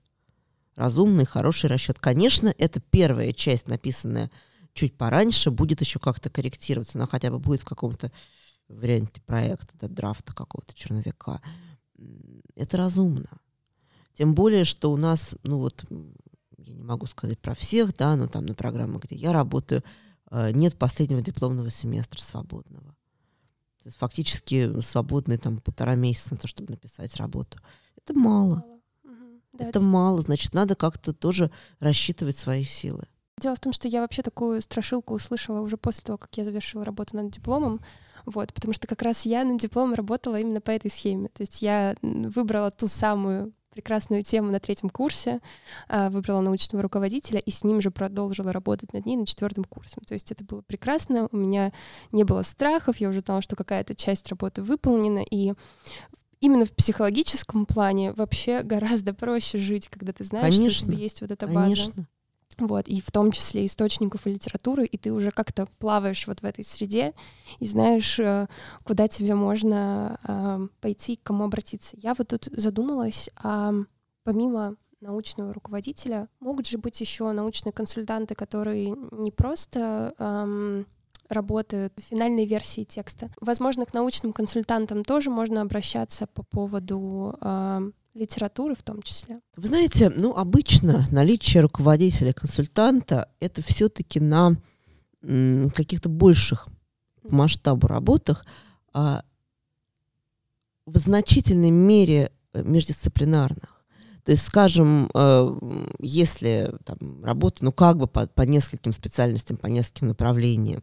Разумный, 0.75 1.25
хороший 1.25 1.69
расчет. 1.69 1.99
Конечно, 1.99 2.52
это 2.57 2.81
первая 2.81 3.33
часть, 3.33 3.69
написанная 3.69 4.31
чуть 4.73 4.97
пораньше, 4.97 5.50
будет 5.50 5.81
еще 5.81 5.99
как-то 5.99 6.31
корректироваться, 6.31 6.99
но 6.99 7.07
хотя 7.07 7.31
бы 7.31 7.38
будет 7.38 7.61
в 7.61 7.64
каком-то 7.64 8.11
варианте 8.69 9.21
проекта, 9.21 9.88
драфта 9.88 10.35
какого-то 10.35 10.75
черновика. 10.75 11.43
Это 12.57 12.76
разумно. 12.76 13.28
Тем 14.14 14.35
более, 14.35 14.64
что 14.64 14.92
у 14.92 14.97
нас, 14.97 15.35
ну 15.42 15.59
вот, 15.59 15.85
я 16.59 16.73
не 16.73 16.83
могу 16.83 17.06
сказать 17.06 17.38
про 17.38 17.54
всех, 17.54 17.97
да, 17.97 18.16
но 18.16 18.26
там 18.26 18.47
на 18.47 18.54
программах, 18.54 19.04
где 19.04 19.16
я 19.16 19.33
работаю, 19.33 19.83
э, 20.30 20.52
нет 20.52 20.76
последнего 20.76 21.21
дипломного 21.21 21.71
семестра 21.71 22.21
свободного. 22.21 22.94
То 23.83 23.88
есть 23.88 23.99
фактически 23.99 24.80
свободный 24.80 25.37
там 25.37 25.59
полтора 25.61 25.94
месяца 25.94 26.35
на 26.35 26.38
то, 26.38 26.47
чтобы 26.47 26.71
написать 26.71 27.16
работу. 27.16 27.59
Это 27.97 28.14
мало. 28.14 28.56
мало. 28.56 28.80
Угу. 29.04 29.40
Да, 29.52 29.64
это 29.66 29.80
мало, 29.80 30.21
значит, 30.23 30.54
надо 30.54 30.75
как-то 30.75 31.12
тоже 31.12 31.50
рассчитывать 31.80 32.38
свои 32.38 32.64
силы. 32.64 33.06
Дело 33.40 33.56
в 33.56 33.61
том, 33.61 33.73
что 33.73 33.88
я 33.88 34.00
вообще 34.00 34.23
такую 34.23 34.62
страшилку 34.62 35.14
услышала 35.14 35.61
уже 35.61 35.76
после 35.76 36.04
того, 36.04 36.18
как 36.18 36.35
я 36.37 36.44
завершила 36.44 36.85
работу 36.85 37.16
над 37.16 37.30
дипломом. 37.30 37.80
Вот, 38.25 38.54
потому 38.54 38.73
что 38.73 38.87
как 38.87 39.02
раз 39.02 39.26
я 39.26 39.44
на 39.44 39.59
диплом 39.59 39.92
работала 39.92 40.40
именно 40.40 40.61
по 40.61 40.71
этой 40.71 40.90
схеме. 40.90 41.28
То 41.28 41.42
есть 41.42 41.61
я 41.61 41.97
выбрала 42.00 42.71
ту 42.71 42.88
самую 42.88 43.52
прекрасную 43.75 44.23
тему 44.23 44.50
на 44.50 44.61
третьем 44.61 44.88
курсе, 44.88 45.40
а, 45.88 46.09
выбрала 46.11 46.40
научного 46.40 46.83
руководителя 46.83 47.40
и 47.40 47.50
с 47.50 47.64
ним 47.64 47.81
же 47.81 47.90
продолжила 47.90 48.52
работать 48.52 48.93
над 48.93 49.04
ней 49.04 49.16
на 49.16 49.26
четвертом 49.26 49.64
курсе. 49.64 49.97
То 50.07 50.14
есть 50.14 50.33
это 50.33 50.45
было 50.45 50.62
прекрасно, 50.62 51.28
у 51.33 51.37
меня 51.37 51.73
не 52.12 52.25
было 52.25 52.43
страхов, 52.43 52.99
я 52.99 53.09
уже 53.09 53.21
знала, 53.21 53.43
что 53.43 53.57
какая-то 53.57 53.95
часть 53.95 54.28
работы 54.28 54.62
выполнена, 54.62 55.25
и 55.28 55.52
именно 56.40 56.64
в 56.64 56.73
психологическом 56.73 57.66
плане 57.66 58.12
вообще 58.12 58.62
гораздо 58.62 59.14
проще 59.14 59.59
жить, 59.59 59.88
когда 59.88 60.12
ты 60.12 60.25
знаешь, 60.25 60.54
конечно, 60.54 60.71
что 60.71 60.87
у 60.87 60.93
тебя 60.93 61.02
есть 61.02 61.21
вот 61.21 61.31
эта 61.31 61.47
база. 61.47 61.75
Конечно. 61.76 62.09
Вот, 62.58 62.88
и 62.88 63.00
в 63.00 63.11
том 63.11 63.32
числе 63.32 63.66
источников 63.66 64.26
и 64.26 64.30
литературы, 64.30 64.87
и 64.87 64.96
ты 64.96 65.12
уже 65.12 65.30
как-то 65.30 65.66
плаваешь 65.78 66.26
вот 66.26 66.40
в 66.40 66.44
этой 66.44 66.64
среде 66.64 67.12
и 67.58 67.66
знаешь, 67.66 68.18
э, 68.18 68.49
куда 68.84 69.08
тебе 69.08 69.34
можно 69.34 70.18
э, 70.26 70.68
пойти, 70.80 71.16
к 71.16 71.23
кому 71.23 71.44
обратиться. 71.44 71.96
Я 72.00 72.14
вот 72.14 72.28
тут 72.28 72.49
задумалась, 72.52 73.30
а 73.37 73.73
помимо 74.25 74.76
научного 75.00 75.52
руководителя 75.52 76.28
могут 76.40 76.66
же 76.66 76.78
быть 76.78 77.00
еще 77.00 77.30
научные 77.32 77.73
консультанты, 77.73 78.34
которые 78.34 78.94
не 79.12 79.30
просто 79.30 80.14
эм, 80.18 80.87
работают 81.28 81.92
в 81.96 82.02
финальной 82.02 82.46
версии 82.46 82.84
текста. 82.84 83.30
Возможно, 83.40 83.87
к 83.87 83.94
научным 83.94 84.32
консультантам 84.32 85.04
тоже 85.04 85.30
можно 85.30 85.61
обращаться 85.61 86.26
по 86.26 86.42
поводу 86.42 87.37
э, 87.40 87.90
литературы 88.14 88.75
в 88.75 88.83
том 88.83 89.02
числе. 89.02 89.40
Вы 89.56 89.68
знаете, 89.68 90.11
ну, 90.11 90.37
обычно 90.37 91.06
наличие 91.11 91.62
руководителя, 91.62 92.33
консультанта— 92.33 93.28
это 93.40 93.62
все-таки 93.62 94.21
на 94.21 94.56
каких-то 95.21 96.09
больших 96.09 96.68
по 97.23 97.35
масштабу 97.35 97.87
работах, 97.87 98.44
а 98.92 99.25
в 100.87 100.99
значительной 100.99 101.71
мере 101.71 102.30
э, 102.52 102.62
междисциплинарных. 102.62 103.85
То 104.25 104.33
есть, 104.33 104.44
скажем, 104.44 105.11
э, 105.14 105.59
если 105.99 106.75
там, 106.85 107.25
работа, 107.25 107.64
ну, 107.64 107.73
как 107.73 107.97
бы 107.97 108.06
по, 108.06 108.26
по 108.26 108.42
нескольким 108.42 108.92
специальностям, 108.92 109.56
по 109.56 109.66
нескольким 109.66 110.09
направлениям, 110.09 110.83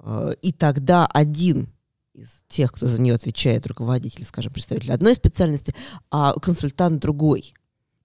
э, 0.00 0.34
и 0.40 0.52
тогда 0.52 1.06
один 1.06 1.68
из 2.16 2.42
тех, 2.48 2.72
кто 2.72 2.86
за 2.86 3.00
нее 3.00 3.14
отвечает, 3.14 3.66
руководитель, 3.66 4.24
скажем, 4.24 4.52
представитель 4.52 4.92
одной 4.92 5.14
специальности, 5.14 5.74
а 6.10 6.32
консультант 6.40 7.00
другой. 7.00 7.54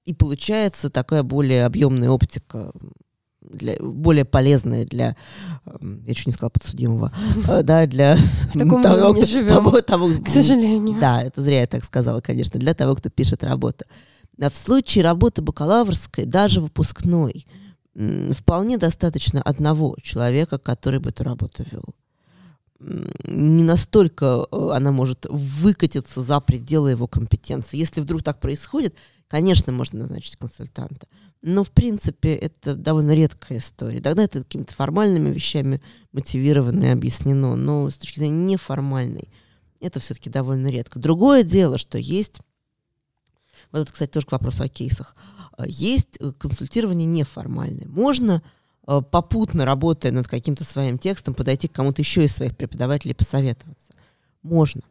И 0.06 0.14
получается 0.14 0.90
такая 0.90 1.24
более 1.24 1.66
объемная 1.66 2.10
оптика, 2.10 2.74
для, 3.42 3.78
более 3.80 4.26
полезная 4.26 4.86
для, 4.86 5.16
эм, 5.66 6.04
я 6.06 6.14
чуть 6.14 6.28
не 6.28 6.34
сказала 6.34 6.50
подсудимого, 6.50 7.12
э, 7.48 7.64
да, 7.64 7.88
для 7.88 8.18
того, 8.54 8.82
того, 8.82 9.82
того, 9.82 10.10
к 10.24 10.28
сожалению. 10.28 11.00
Да, 11.00 11.24
это 11.24 11.42
зря 11.42 11.62
я 11.62 11.68
так 11.68 11.84
сказала, 11.84 12.20
конечно, 12.20 12.60
для 12.60 12.74
того, 12.74 12.96
кто 12.96 13.10
пишет 13.10 13.44
работу. 13.44 13.86
А 14.40 14.50
в 14.50 14.56
случае 14.56 15.04
работы 15.04 15.42
бакалаврской, 15.42 16.26
даже 16.26 16.62
выпускной, 16.62 17.46
вполне 18.32 18.78
достаточно 18.78 19.42
одного 19.42 19.96
человека, 20.02 20.58
который 20.58 21.00
бы 21.00 21.10
эту 21.10 21.24
работу 21.24 21.64
вел 21.72 21.84
не 23.26 23.64
настолько 23.64 24.48
э, 24.52 24.70
она 24.74 24.92
может 24.92 25.26
выкатиться 25.30 26.22
за 26.22 26.40
пределы 26.40 26.92
его 26.92 27.08
компетенции. 27.08 27.78
Если 27.78 28.02
вдруг 28.02 28.24
так 28.24 28.40
происходит, 28.40 28.96
конечно, 29.28 29.72
можно 29.72 30.00
назначить 30.00 30.38
консультанта. 30.38 31.08
Но, 31.42 31.64
в 31.64 31.72
принципе, 31.72 32.36
это 32.36 32.76
довольно 32.76 33.16
редкая 33.16 33.60
история. 33.60 34.00
Тогда 34.00 34.24
это 34.24 34.40
какими-то 34.40 34.74
формальными 34.74 35.34
вещами 35.34 35.82
мотивировано 36.12 36.84
и 36.86 36.90
объяснено. 36.90 37.56
Но 37.56 37.90
с 37.90 37.96
точки 37.96 38.20
зрения 38.20 38.54
неформальной, 38.54 39.30
это 39.80 40.00
все-таки 40.00 40.30
довольно 40.30 40.68
редко. 40.68 41.00
Другое 41.00 41.44
дело, 41.44 41.78
что 41.78 41.98
есть... 41.98 42.40
Вот 43.72 43.82
это, 43.82 43.92
кстати, 43.92 44.10
тоже 44.10 44.28
к 44.28 44.32
вопросу 44.32 44.64
о 44.64 44.68
кейсах. 44.68 45.16
Э, 45.58 45.64
есть 45.68 46.18
э, 46.20 46.32
консультирование 46.32 47.06
неформальное. 47.06 47.88
Можно 47.88 48.42
попутно 49.00 49.66
работая 49.66 50.12
над 50.12 50.28
каким-то 50.28 50.64
своим 50.64 50.98
текстом, 50.98 51.34
подойти 51.34 51.68
к 51.68 51.72
кому-то 51.72 52.02
еще 52.02 52.26
из 52.26 52.36
своих 52.36 52.58
преподавателей 52.58 53.16
посоветоваться. 53.16 53.94
Можно. 54.44 54.82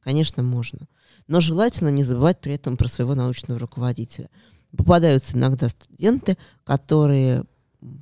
Конечно, 0.00 0.42
можно. 0.42 0.80
Но 1.26 1.40
желательно 1.40 1.88
не 1.88 2.04
забывать 2.04 2.40
при 2.40 2.54
этом 2.54 2.76
про 2.76 2.88
своего 2.88 3.14
научного 3.14 3.58
руководителя. 3.58 4.28
Попадаются 4.76 5.36
иногда 5.36 5.68
студенты, 5.68 6.36
которые 6.64 7.44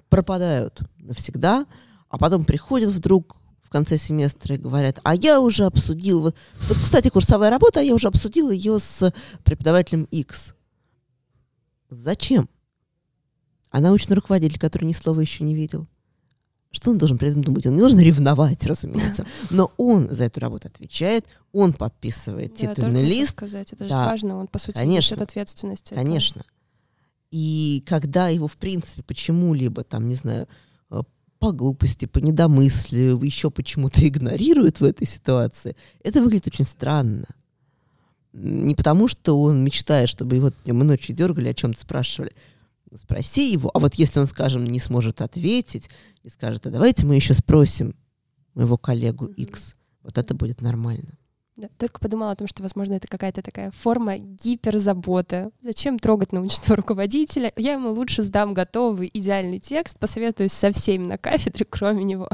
пропадают 0.08 0.80
навсегда, 0.98 1.66
а 2.08 2.18
потом 2.18 2.44
приходят 2.44 2.90
вдруг 2.90 3.36
в 3.62 3.68
конце 3.68 3.98
семестра 3.98 4.54
и 4.54 4.58
говорят, 4.58 5.00
а 5.02 5.14
я 5.14 5.40
уже 5.40 5.64
обсудил, 5.64 6.22
вот 6.22 6.34
кстати, 6.78 7.08
курсовая 7.08 7.50
работа, 7.50 7.80
а 7.80 7.82
я 7.82 7.94
уже 7.94 8.08
обсудил 8.08 8.50
ее 8.50 8.78
с 8.78 9.12
преподавателем 9.44 10.04
X. 10.04 10.54
Зачем? 11.90 12.48
А 13.76 13.80
научный 13.80 14.14
руководитель, 14.16 14.58
который 14.58 14.86
ни 14.86 14.94
слова 14.94 15.20
еще 15.20 15.44
не 15.44 15.54
видел, 15.54 15.86
что 16.70 16.92
он 16.92 16.96
должен 16.96 17.18
при 17.18 17.28
этом 17.28 17.44
думать? 17.44 17.66
Он 17.66 17.74
не 17.74 17.80
должен 17.80 18.00
ревновать, 18.00 18.64
разумеется. 18.64 19.26
Но 19.50 19.70
он 19.76 20.08
за 20.10 20.24
эту 20.24 20.40
работу 20.40 20.68
отвечает, 20.68 21.26
он 21.52 21.74
подписывает 21.74 22.52
да, 22.58 22.74
титульный 22.74 23.04
лист. 23.04 23.32
сказать, 23.32 23.74
это 23.74 23.84
же 23.84 23.90
да. 23.90 24.06
важно, 24.06 24.38
он, 24.38 24.46
по 24.46 24.58
сути, 24.58 24.78
Конечно. 24.78 25.12
несет 25.12 25.20
ответственность. 25.20 25.92
Конечно. 25.94 26.40
Это... 26.40 26.48
И 27.32 27.84
когда 27.86 28.28
его, 28.30 28.48
в 28.48 28.56
принципе, 28.56 29.02
почему-либо, 29.02 29.84
там, 29.84 30.08
не 30.08 30.14
знаю, 30.14 30.48
э, 30.90 31.02
по 31.38 31.52
глупости, 31.52 32.06
по 32.06 32.16
недомыслию, 32.16 33.20
еще 33.20 33.50
почему-то 33.50 34.08
игнорируют 34.08 34.80
в 34.80 34.84
этой 34.84 35.06
ситуации, 35.06 35.76
это 36.02 36.22
выглядит 36.22 36.46
очень 36.46 36.64
странно. 36.64 37.26
Не 38.32 38.74
потому, 38.74 39.06
что 39.06 39.38
он 39.38 39.62
мечтает, 39.62 40.08
чтобы 40.08 40.36
его 40.36 40.50
днем 40.64 40.80
и 40.80 40.84
ночью 40.86 41.14
дергали, 41.14 41.48
о 41.48 41.54
чем-то 41.54 41.78
спрашивали, 41.78 42.32
спроси 42.98 43.52
его. 43.52 43.70
А 43.74 43.78
вот 43.78 43.94
если 43.94 44.20
он, 44.20 44.26
скажем, 44.26 44.64
не 44.64 44.80
сможет 44.80 45.20
ответить 45.20 45.88
и 46.22 46.28
скажет, 46.28 46.66
а 46.66 46.70
давайте 46.70 47.06
мы 47.06 47.14
еще 47.14 47.34
спросим 47.34 47.94
моего 48.54 48.76
коллегу 48.76 49.26
X, 49.26 49.74
вот 50.02 50.18
это 50.18 50.34
будет 50.34 50.62
нормально. 50.62 51.18
Да, 51.56 51.68
только 51.78 52.00
подумала 52.00 52.32
о 52.32 52.36
том, 52.36 52.46
что, 52.46 52.62
возможно, 52.62 52.94
это 52.94 53.08
какая-то 53.08 53.40
такая 53.40 53.70
форма 53.70 54.18
гиперзаботы. 54.18 55.50
Зачем 55.62 55.98
трогать 55.98 56.32
научного 56.32 56.76
руководителя? 56.76 57.50
Я 57.56 57.74
ему 57.74 57.92
лучше 57.92 58.22
сдам 58.22 58.52
готовый 58.52 59.10
идеальный 59.12 59.58
текст, 59.58 59.98
посоветуюсь 59.98 60.52
со 60.52 60.70
всеми 60.72 61.04
на 61.04 61.16
кафедре, 61.16 61.64
кроме 61.70 62.04
него. 62.04 62.28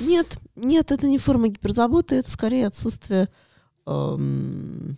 Нет, 0.00 0.38
нет, 0.54 0.92
это 0.92 1.08
не 1.08 1.18
форма 1.18 1.48
гиперзаботы, 1.48 2.16
это 2.16 2.30
скорее 2.30 2.68
отсутствие 2.68 3.28
эм, 3.86 4.96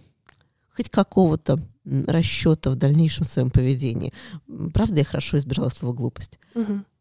хоть 0.76 0.90
какого-то 0.90 1.58
расчета 1.84 2.70
в 2.70 2.76
дальнейшем 2.76 3.24
своем 3.24 3.50
поведении. 3.50 4.12
Правда, 4.72 5.00
я 5.00 5.04
хорошо 5.04 5.36
избирала 5.36 5.68
слово 5.68 5.92
глупость. 5.92 6.38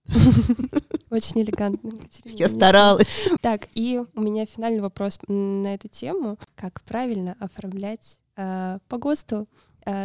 Очень 1.09 1.41
элегантно. 1.41 1.93
Я 2.25 2.49
старалась. 2.49 3.07
Так, 3.41 3.67
и 3.73 4.01
у 4.15 4.21
меня 4.21 4.45
финальный 4.45 4.81
вопрос 4.81 5.19
на 5.27 5.73
эту 5.73 5.87
тему. 5.87 6.37
Как 6.55 6.81
правильно 6.81 7.37
оформлять 7.39 8.19
э, 8.35 8.79
по 8.89 8.97
ГОСТу, 8.97 9.47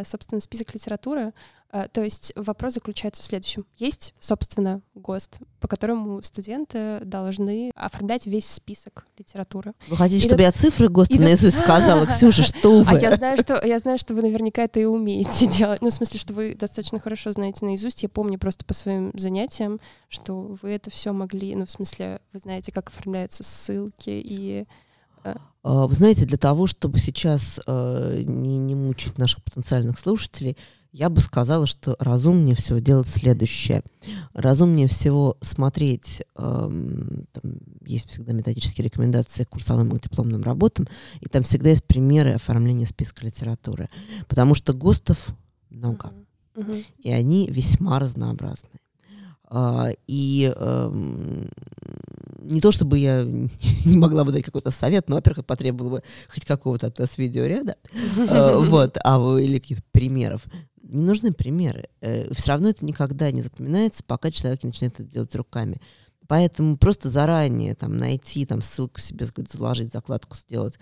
собственно, 0.04 0.40
список 0.40 0.74
литературы, 0.74 1.32
а, 1.70 1.86
то 1.88 2.02
есть 2.02 2.32
вопрос 2.34 2.74
заключается 2.74 3.22
в 3.22 3.26
следующем. 3.26 3.66
Есть, 3.76 4.14
собственно, 4.18 4.80
ГОСТ, 4.94 5.38
по 5.60 5.68
которому 5.68 6.22
студенты 6.22 7.00
должны 7.04 7.70
оформлять 7.74 8.26
весь 8.26 8.46
список 8.46 9.06
литературы. 9.18 9.74
Вы 9.88 9.96
хотите, 9.96 10.24
и 10.24 10.28
чтобы 10.28 10.44
тут... 10.44 10.46
я 10.46 10.52
цифры 10.52 10.88
ГОСТа 10.88 11.14
и 11.14 11.18
наизусть 11.18 11.56
тут... 11.56 11.64
сказала? 11.64 12.06
Ксюша, 12.08 12.42
что 12.42 12.82
вы? 12.82 12.96
А 12.96 13.00
я 13.00 13.16
знаю, 13.16 13.36
что, 13.36 13.62
я 13.64 13.78
знаю, 13.78 13.98
что 13.98 14.14
вы 14.14 14.22
наверняка 14.22 14.62
это 14.62 14.80
и 14.80 14.84
умеете 14.84 15.46
делать. 15.58 15.82
Ну, 15.82 15.90
в 15.90 15.92
смысле, 15.92 16.18
что 16.18 16.32
вы 16.32 16.54
достаточно 16.54 16.98
хорошо 16.98 17.32
знаете 17.32 17.66
наизусть. 17.66 18.02
Я 18.02 18.08
помню 18.08 18.38
просто 18.38 18.64
по 18.64 18.72
своим 18.72 19.12
занятиям, 19.14 19.78
что 20.08 20.56
вы 20.62 20.70
это 20.70 20.90
все 20.90 21.12
могли, 21.12 21.54
ну, 21.54 21.66
в 21.66 21.70
смысле, 21.70 22.20
вы 22.32 22.38
знаете, 22.38 22.72
как 22.72 22.88
оформляются 22.88 23.44
ссылки 23.44 24.08
и 24.08 24.60
а. 24.60 24.64
А, 24.64 24.66
вы 25.64 25.94
знаете, 25.94 26.24
для 26.24 26.38
того, 26.38 26.66
чтобы 26.66 26.98
сейчас 26.98 27.60
э, 27.66 28.22
не, 28.24 28.58
не 28.58 28.74
мучить 28.74 29.18
наших 29.18 29.42
потенциальных 29.42 29.98
слушателей, 29.98 30.56
я 30.92 31.10
бы 31.10 31.20
сказала, 31.20 31.66
что 31.66 31.96
разумнее 31.98 32.56
всего 32.56 32.78
делать 32.78 33.08
следующее. 33.08 33.82
Разумнее 34.32 34.88
всего 34.88 35.36
смотреть, 35.42 36.22
там 36.34 36.96
есть 37.84 38.08
всегда 38.08 38.32
методические 38.32 38.86
рекомендации 38.86 39.44
к 39.44 39.50
курсовым 39.50 39.94
и 39.94 40.00
дипломным 40.00 40.42
работам, 40.42 40.88
и 41.20 41.26
там 41.26 41.42
всегда 41.42 41.70
есть 41.70 41.84
примеры 41.84 42.30
оформления 42.30 42.86
списка 42.86 43.26
литературы. 43.26 43.90
Потому 44.28 44.54
что 44.54 44.72
ГОСТов 44.72 45.28
много, 45.68 46.12
и 46.98 47.10
они 47.10 47.48
весьма 47.50 47.98
разнообразные. 47.98 48.80
Uh, 49.50 49.96
и 50.06 50.52
не 52.38 52.60
то 52.60 52.70
чтобы 52.70 52.98
я 52.98 53.22
не 53.84 53.96
могла 53.96 54.24
бы 54.24 54.32
дать 54.32 54.44
какой-то 54.44 54.70
совет, 54.70 55.08
но, 55.08 55.16
во-первых, 55.16 55.46
потребовало 55.46 55.96
бы 55.96 56.02
хоть 56.28 56.44
какого-то 56.44 56.88
от 56.88 56.98
нас 56.98 57.18
видеоряда, 57.18 57.76
uh, 57.92 58.64
вот, 58.68 58.98
а, 59.04 59.36
или 59.38 59.58
каких-то 59.58 59.84
примеров 59.92 60.44
не 60.88 61.02
нужны 61.02 61.32
примеры. 61.32 61.88
Э, 62.00 62.32
Все 62.32 62.52
равно 62.52 62.70
это 62.70 62.84
никогда 62.84 63.30
не 63.30 63.42
запоминается, 63.42 64.02
пока 64.04 64.30
человек 64.30 64.62
не 64.62 64.68
начинает 64.68 64.94
это 64.94 65.04
делать 65.04 65.34
руками. 65.34 65.80
Поэтому 66.26 66.76
просто 66.76 67.08
заранее 67.08 67.74
там, 67.74 67.96
найти 67.96 68.44
там, 68.44 68.62
ссылку 68.62 69.00
себе, 69.00 69.26
заложить, 69.48 69.92
закладку 69.92 70.36
сделать, 70.36 70.78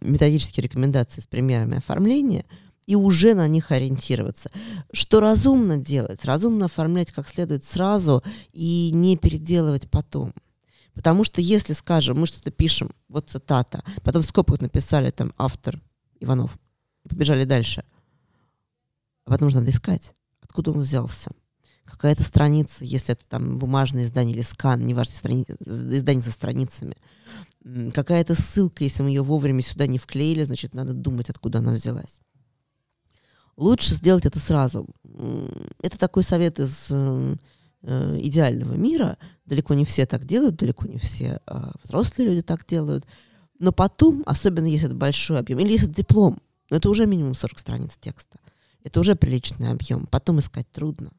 методические 0.00 0.64
рекомендации 0.64 1.20
с 1.20 1.26
примерами 1.26 1.78
оформления 1.78 2.46
и 2.86 2.96
уже 2.96 3.34
на 3.34 3.46
них 3.46 3.70
ориентироваться. 3.70 4.50
Что 4.92 5.20
разумно 5.20 5.76
делать? 5.76 6.24
Разумно 6.24 6.66
оформлять 6.66 7.12
как 7.12 7.28
следует 7.28 7.64
сразу 7.64 8.22
и 8.52 8.90
не 8.92 9.16
переделывать 9.16 9.88
потом. 9.90 10.34
Потому 10.94 11.24
что 11.24 11.40
если, 11.40 11.72
скажем, 11.72 12.18
мы 12.18 12.26
что-то 12.26 12.50
пишем, 12.50 12.90
вот 13.08 13.30
цитата, 13.30 13.84
потом 14.02 14.22
в 14.22 14.26
скобках 14.26 14.60
написали 14.60 15.10
там 15.10 15.32
автор 15.38 15.80
Иванов, 16.18 16.58
и 17.04 17.08
побежали 17.08 17.44
дальше– 17.44 17.84
а 19.30 19.34
потом 19.34 19.46
нужно 19.46 19.60
надо 19.60 19.70
искать, 19.70 20.10
откуда 20.40 20.72
он 20.72 20.80
взялся, 20.80 21.30
какая-то 21.84 22.24
страница, 22.24 22.84
если 22.84 23.12
это 23.12 23.24
там 23.28 23.58
бумажное 23.58 24.02
издание 24.02 24.34
или 24.34 24.42
скан, 24.42 24.84
неважно, 24.84 25.14
страни... 25.14 25.46
издание 25.64 26.22
со 26.22 26.32
страницами, 26.32 26.96
какая-то 27.94 28.34
ссылка, 28.34 28.82
если 28.82 29.04
мы 29.04 29.10
ее 29.10 29.22
вовремя 29.22 29.62
сюда 29.62 29.86
не 29.86 29.98
вклеили, 29.98 30.42
значит, 30.42 30.74
надо 30.74 30.94
думать, 30.94 31.30
откуда 31.30 31.58
она 31.58 31.70
взялась. 31.70 32.20
Лучше 33.60 33.94
сделать 33.94 34.24
это 34.24 34.38
сразу. 34.38 34.86
Это 35.82 35.98
такой 35.98 36.22
совет 36.22 36.58
из 36.58 36.86
э, 36.88 37.36
э, 37.82 38.18
идеального 38.22 38.72
мира. 38.72 39.18
Далеко 39.44 39.74
не 39.74 39.84
все 39.84 40.06
так 40.06 40.24
делают, 40.24 40.56
далеко 40.56 40.86
не 40.86 40.96
все 40.96 41.42
э, 41.46 41.70
взрослые 41.84 42.30
люди 42.30 42.40
так 42.40 42.64
делают. 42.64 43.04
Но 43.58 43.70
потом, 43.70 44.22
особенно 44.24 44.64
если 44.64 44.86
это 44.86 44.96
большой 44.96 45.40
объем, 45.40 45.58
или 45.58 45.72
если 45.72 45.88
это 45.88 45.96
диплом, 45.96 46.40
это 46.70 46.88
уже 46.88 47.04
минимум 47.04 47.34
40 47.34 47.58
страниц 47.58 47.98
текста. 48.00 48.38
Это 48.82 48.98
уже 48.98 49.14
приличный 49.14 49.68
объем. 49.68 50.06
Потом 50.06 50.38
искать 50.38 50.70
трудно. 50.72 51.12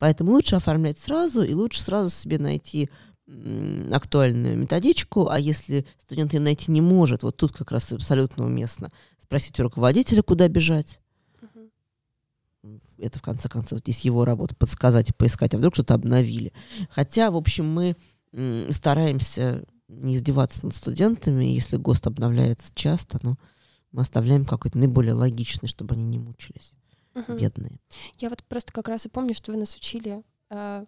Поэтому 0.00 0.32
лучше 0.32 0.56
оформлять 0.56 0.98
сразу, 0.98 1.42
и 1.42 1.54
лучше 1.54 1.82
сразу 1.82 2.10
себе 2.10 2.40
найти 2.40 2.90
актуальную 3.92 4.58
методичку, 4.58 5.28
а 5.28 5.38
если 5.38 5.86
студент 5.98 6.32
ее 6.32 6.40
найти 6.40 6.72
не 6.72 6.80
может, 6.80 7.22
вот 7.22 7.36
тут 7.36 7.52
как 7.52 7.70
раз 7.70 7.92
абсолютно 7.92 8.44
уместно 8.44 8.90
спросить 9.22 9.60
у 9.60 9.62
руководителя, 9.62 10.22
куда 10.22 10.48
бежать. 10.48 10.99
Это, 13.00 13.18
в 13.18 13.22
конце 13.22 13.48
концов, 13.48 13.80
здесь 13.80 14.00
его 14.00 14.24
работа 14.24 14.54
подсказать 14.54 15.10
и 15.10 15.14
поискать, 15.14 15.54
а 15.54 15.58
вдруг 15.58 15.74
что-то 15.74 15.94
обновили. 15.94 16.52
Хотя, 16.90 17.30
в 17.30 17.36
общем, 17.36 17.68
мы 17.72 17.96
стараемся 18.70 19.64
не 19.88 20.16
издеваться 20.16 20.64
над 20.64 20.74
студентами, 20.74 21.44
если 21.44 21.76
ГОСТ 21.76 22.06
обновляется 22.06 22.72
часто, 22.74 23.18
но 23.22 23.36
мы 23.92 24.02
оставляем 24.02 24.44
какой-то 24.44 24.78
наиболее 24.78 25.14
логичный, 25.14 25.68
чтобы 25.68 25.94
они 25.94 26.04
не 26.04 26.18
мучились, 26.18 26.74
угу. 27.14 27.34
бедные. 27.34 27.80
Я 28.18 28.30
вот 28.30 28.44
просто 28.44 28.72
как 28.72 28.88
раз 28.88 29.06
и 29.06 29.08
помню, 29.08 29.34
что 29.34 29.50
вы 29.50 29.58
нас 29.58 29.74
учили 29.74 30.22
э, 30.50 30.84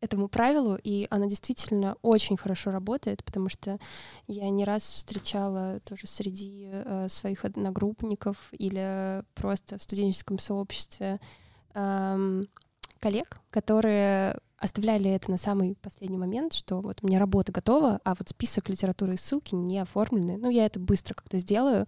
этому 0.00 0.28
правилу, 0.28 0.78
и 0.82 1.06
оно 1.10 1.26
действительно 1.26 1.96
очень 2.02 2.36
хорошо 2.36 2.70
работает, 2.70 3.24
потому 3.24 3.48
что 3.48 3.78
я 4.26 4.48
не 4.50 4.64
раз 4.64 4.82
встречала 4.82 5.80
тоже 5.80 6.06
среди 6.06 6.70
э, 6.72 7.08
своих 7.10 7.44
одногруппников 7.44 8.48
или 8.52 9.22
просто 9.34 9.78
в 9.78 9.82
студенческом 9.82 10.38
сообществе 10.38 11.20
э, 11.74 12.44
коллег, 13.00 13.38
которые 13.50 14.38
оставляли 14.58 15.10
это 15.10 15.30
на 15.30 15.38
самый 15.38 15.76
последний 15.76 16.18
момент, 16.18 16.52
что 16.52 16.80
вот 16.80 16.98
у 17.02 17.06
меня 17.06 17.18
работа 17.18 17.52
готова, 17.52 18.00
а 18.04 18.14
вот 18.14 18.28
список 18.28 18.68
литературы 18.68 19.14
и 19.14 19.16
ссылки 19.16 19.54
не 19.54 19.78
оформлены. 19.78 20.36
Ну, 20.36 20.50
я 20.50 20.66
это 20.66 20.80
быстро 20.80 21.14
как-то 21.14 21.38
сделаю, 21.38 21.86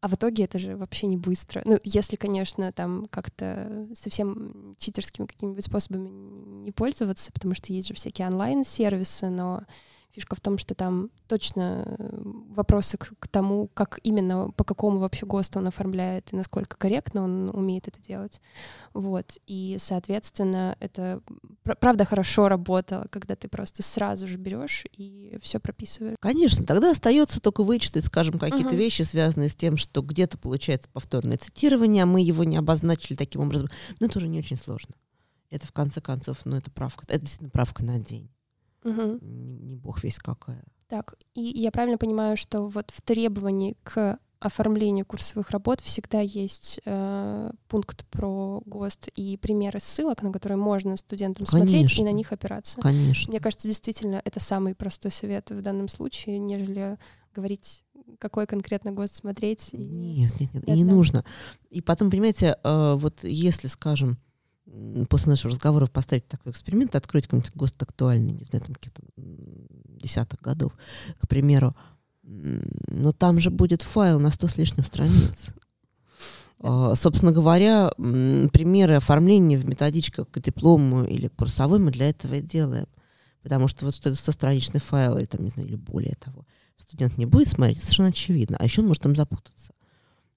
а 0.00 0.08
в 0.08 0.14
итоге 0.14 0.44
это 0.44 0.58
же 0.58 0.76
вообще 0.76 1.06
не 1.06 1.16
быстро. 1.16 1.62
Ну, 1.64 1.78
если, 1.82 2.16
конечно, 2.16 2.72
там 2.72 3.06
как-то 3.10 3.86
совсем 3.94 4.76
читерскими 4.78 5.26
какими-нибудь 5.26 5.64
способами 5.64 6.08
не 6.08 6.72
пользоваться, 6.72 7.32
потому 7.32 7.54
что 7.54 7.72
есть 7.72 7.88
же 7.88 7.94
всякие 7.94 8.28
онлайн-сервисы, 8.28 9.28
но 9.28 9.62
Фишка 10.12 10.34
в 10.34 10.40
том, 10.40 10.58
что 10.58 10.74
там 10.74 11.10
точно 11.28 11.84
э, 11.86 12.20
вопросы 12.50 12.98
к, 12.98 13.12
к 13.18 13.28
тому, 13.28 13.68
как 13.74 14.00
именно, 14.02 14.50
по 14.50 14.64
какому 14.64 14.98
вообще 14.98 15.24
ГОСТу 15.24 15.60
он 15.60 15.68
оформляет 15.68 16.32
и 16.32 16.36
насколько 16.36 16.76
корректно 16.76 17.22
он 17.22 17.50
умеет 17.54 17.86
это 17.86 18.02
делать. 18.02 18.40
Вот. 18.92 19.38
И, 19.46 19.76
соответственно, 19.78 20.76
это 20.80 21.22
правда 21.80 22.04
хорошо 22.04 22.48
работало, 22.48 23.06
когда 23.10 23.36
ты 23.36 23.48
просто 23.48 23.82
сразу 23.82 24.26
же 24.26 24.36
берешь 24.36 24.84
и 24.96 25.38
все 25.42 25.60
прописываешь. 25.60 26.16
Конечно, 26.20 26.64
тогда 26.64 26.90
остается 26.90 27.40
только 27.40 27.62
вычитать, 27.62 28.04
скажем, 28.04 28.38
какие-то 28.38 28.70
угу. 28.70 28.76
вещи, 28.76 29.02
связанные 29.02 29.48
с 29.48 29.54
тем, 29.54 29.76
что 29.76 30.02
где-то 30.02 30.38
получается 30.38 30.88
повторное 30.92 31.38
цитирование, 31.38 32.02
а 32.02 32.06
мы 32.06 32.20
его 32.20 32.42
не 32.42 32.56
обозначили 32.56 33.16
таким 33.16 33.42
образом. 33.42 33.68
Но 34.00 34.06
это 34.06 34.18
уже 34.18 34.26
не 34.26 34.40
очень 34.40 34.56
сложно. 34.56 34.94
Это, 35.50 35.66
в 35.66 35.72
конце 35.72 36.00
концов, 36.00 36.38
ну, 36.44 36.56
это 36.56 36.70
правка. 36.70 37.04
Это 37.08 37.20
действительно 37.20 37.50
правка 37.50 37.84
на 37.84 37.98
день. 37.98 38.30
Угу. 38.84 39.18
Не, 39.20 39.58
не 39.58 39.76
бог 39.76 40.02
весь 40.02 40.18
какая. 40.18 40.64
Так, 40.88 41.14
и 41.34 41.42
я 41.42 41.70
правильно 41.70 41.98
понимаю, 41.98 42.36
что 42.36 42.66
вот 42.66 42.90
в 42.90 43.00
требовании 43.02 43.76
к 43.82 44.18
оформлению 44.40 45.04
курсовых 45.04 45.50
работ 45.50 45.80
всегда 45.82 46.20
есть 46.20 46.80
э, 46.86 47.50
пункт 47.68 48.06
про 48.06 48.62
ГОСТ 48.64 49.08
и 49.14 49.36
примеры 49.36 49.80
ссылок, 49.80 50.22
на 50.22 50.32
которые 50.32 50.56
можно 50.56 50.96
студентам 50.96 51.44
Конечно. 51.44 51.70
смотреть 51.70 51.98
и 51.98 52.04
на 52.04 52.12
них 52.12 52.32
опираться. 52.32 52.80
Конечно. 52.80 53.30
Мне 53.30 53.38
кажется, 53.38 53.68
действительно, 53.68 54.20
это 54.24 54.40
самый 54.40 54.74
простой 54.74 55.10
совет 55.10 55.50
в 55.50 55.60
данном 55.60 55.88
случае, 55.88 56.38
нежели 56.38 56.98
говорить, 57.34 57.84
какой 58.18 58.46
конкретно 58.46 58.92
ГОСТ 58.92 59.16
смотреть. 59.16 59.70
Нет, 59.74 60.40
нет, 60.40 60.54
нет, 60.54 60.66
и 60.66 60.72
не 60.72 60.84
нужно. 60.84 61.24
И 61.68 61.82
потом, 61.82 62.10
понимаете, 62.10 62.56
э, 62.64 62.94
вот 62.98 63.22
если, 63.22 63.66
скажем, 63.68 64.18
после 65.08 65.30
нашего 65.30 65.52
разговора 65.52 65.86
поставить 65.86 66.26
такой 66.28 66.52
эксперимент, 66.52 66.94
открыть 66.94 67.26
какой-нибудь 67.26 67.52
ГОСТ 67.54 67.82
актуальный, 67.82 68.32
не 68.32 68.44
знаю, 68.44 68.64
там 68.64 68.74
каких-то 68.74 69.02
десятых 69.16 70.40
годов, 70.40 70.72
к 71.20 71.28
примеру, 71.28 71.74
но 72.22 73.12
там 73.12 73.40
же 73.40 73.50
будет 73.50 73.82
файл 73.82 74.20
на 74.20 74.30
100 74.30 74.48
с 74.48 74.56
лишним 74.56 74.84
страниц. 74.84 75.52
Uh, 76.60 76.94
собственно 76.96 77.32
говоря, 77.32 77.90
примеры 77.96 78.94
оформления 78.94 79.58
в 79.58 79.66
методичках 79.66 80.30
к 80.30 80.40
диплому 80.40 81.04
или 81.04 81.28
к 81.28 81.34
курсовой 81.34 81.78
мы 81.78 81.90
для 81.90 82.10
этого 82.10 82.34
и 82.34 82.40
делаем. 82.40 82.86
Потому 83.42 83.68
что 83.68 83.86
вот 83.86 83.94
что 83.94 84.10
это 84.10 84.18
100-страничный 84.18 84.80
файл, 84.80 85.16
или 85.16 85.24
там, 85.24 85.42
не 85.42 85.50
знаю, 85.50 85.68
или 85.68 85.76
более 85.76 86.14
того, 86.14 86.44
студент 86.76 87.16
не 87.16 87.26
будет 87.26 87.48
смотреть, 87.48 87.82
совершенно 87.82 88.10
очевидно. 88.10 88.58
А 88.60 88.64
еще 88.64 88.82
он 88.82 88.88
может 88.88 89.02
там 89.02 89.16
запутаться. 89.16 89.72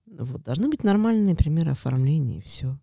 Вот. 0.06 0.43
Должны 0.43 0.69
быть 0.69 0.84
нормальные 0.84 1.36
примеры 1.36 1.72
оформления, 1.72 2.38
и 2.38 2.41
все. 2.41 2.78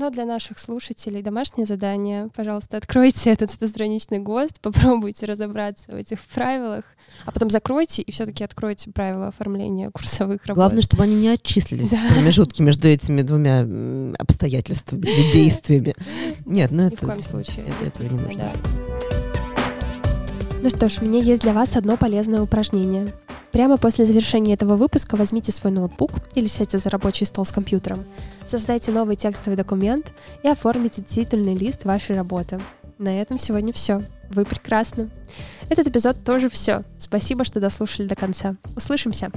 Но 0.00 0.08
для 0.08 0.24
наших 0.24 0.58
слушателей 0.58 1.20
домашнее 1.20 1.66
задание. 1.66 2.30
Пожалуйста, 2.34 2.78
откройте 2.78 3.30
этот 3.34 3.50
стостраничный 3.50 4.18
ГОСТ, 4.18 4.58
попробуйте 4.62 5.26
разобраться 5.26 5.92
в 5.92 5.94
этих 5.94 6.22
правилах, 6.22 6.84
а 7.26 7.32
потом 7.32 7.50
закройте 7.50 8.00
и 8.00 8.10
все-таки 8.10 8.42
откройте 8.42 8.90
правила 8.90 9.28
оформления 9.28 9.90
курсовых 9.90 10.46
работ. 10.46 10.56
Главное, 10.56 10.80
чтобы 10.80 11.02
они 11.02 11.16
не 11.16 11.28
отчислились 11.28 11.90
да. 11.90 11.98
в 11.98 12.14
промежутке 12.14 12.62
между 12.62 12.88
этими 12.88 13.20
двумя 13.20 14.14
обстоятельствами 14.18 15.02
или 15.02 15.32
действиями. 15.34 15.94
Нет, 16.46 16.70
ну 16.70 16.84
это... 16.84 16.94
Ни 16.94 16.96
в 16.96 17.00
коем 17.00 17.20
случае. 17.20 17.66
Это, 17.66 17.90
этого 17.90 18.06
не 18.08 18.18
нужно. 18.18 18.38
Да. 18.38 18.52
Ну 20.62 20.70
что 20.70 20.88
ж, 20.88 21.02
у 21.02 21.04
меня 21.04 21.20
есть 21.20 21.42
для 21.42 21.52
вас 21.52 21.76
одно 21.76 21.98
полезное 21.98 22.40
упражнение. 22.40 23.12
Прямо 23.52 23.76
после 23.78 24.04
завершения 24.04 24.54
этого 24.54 24.76
выпуска 24.76 25.16
возьмите 25.16 25.50
свой 25.52 25.72
ноутбук 25.72 26.12
или 26.34 26.46
сядьте 26.46 26.78
за 26.78 26.88
рабочий 26.90 27.24
стол 27.24 27.44
с 27.44 27.52
компьютером, 27.52 28.04
создайте 28.44 28.92
новый 28.92 29.16
текстовый 29.16 29.56
документ 29.56 30.12
и 30.42 30.48
оформите 30.48 31.02
титульный 31.02 31.56
лист 31.56 31.84
вашей 31.84 32.14
работы. 32.14 32.60
На 32.98 33.20
этом 33.20 33.38
сегодня 33.38 33.72
все. 33.72 34.04
Вы 34.30 34.44
прекрасны. 34.44 35.10
Этот 35.68 35.88
эпизод 35.88 36.22
тоже 36.22 36.48
все. 36.48 36.82
Спасибо, 36.98 37.44
что 37.44 37.58
дослушали 37.58 38.06
до 38.06 38.14
конца. 38.14 38.54
Услышимся! 38.76 39.32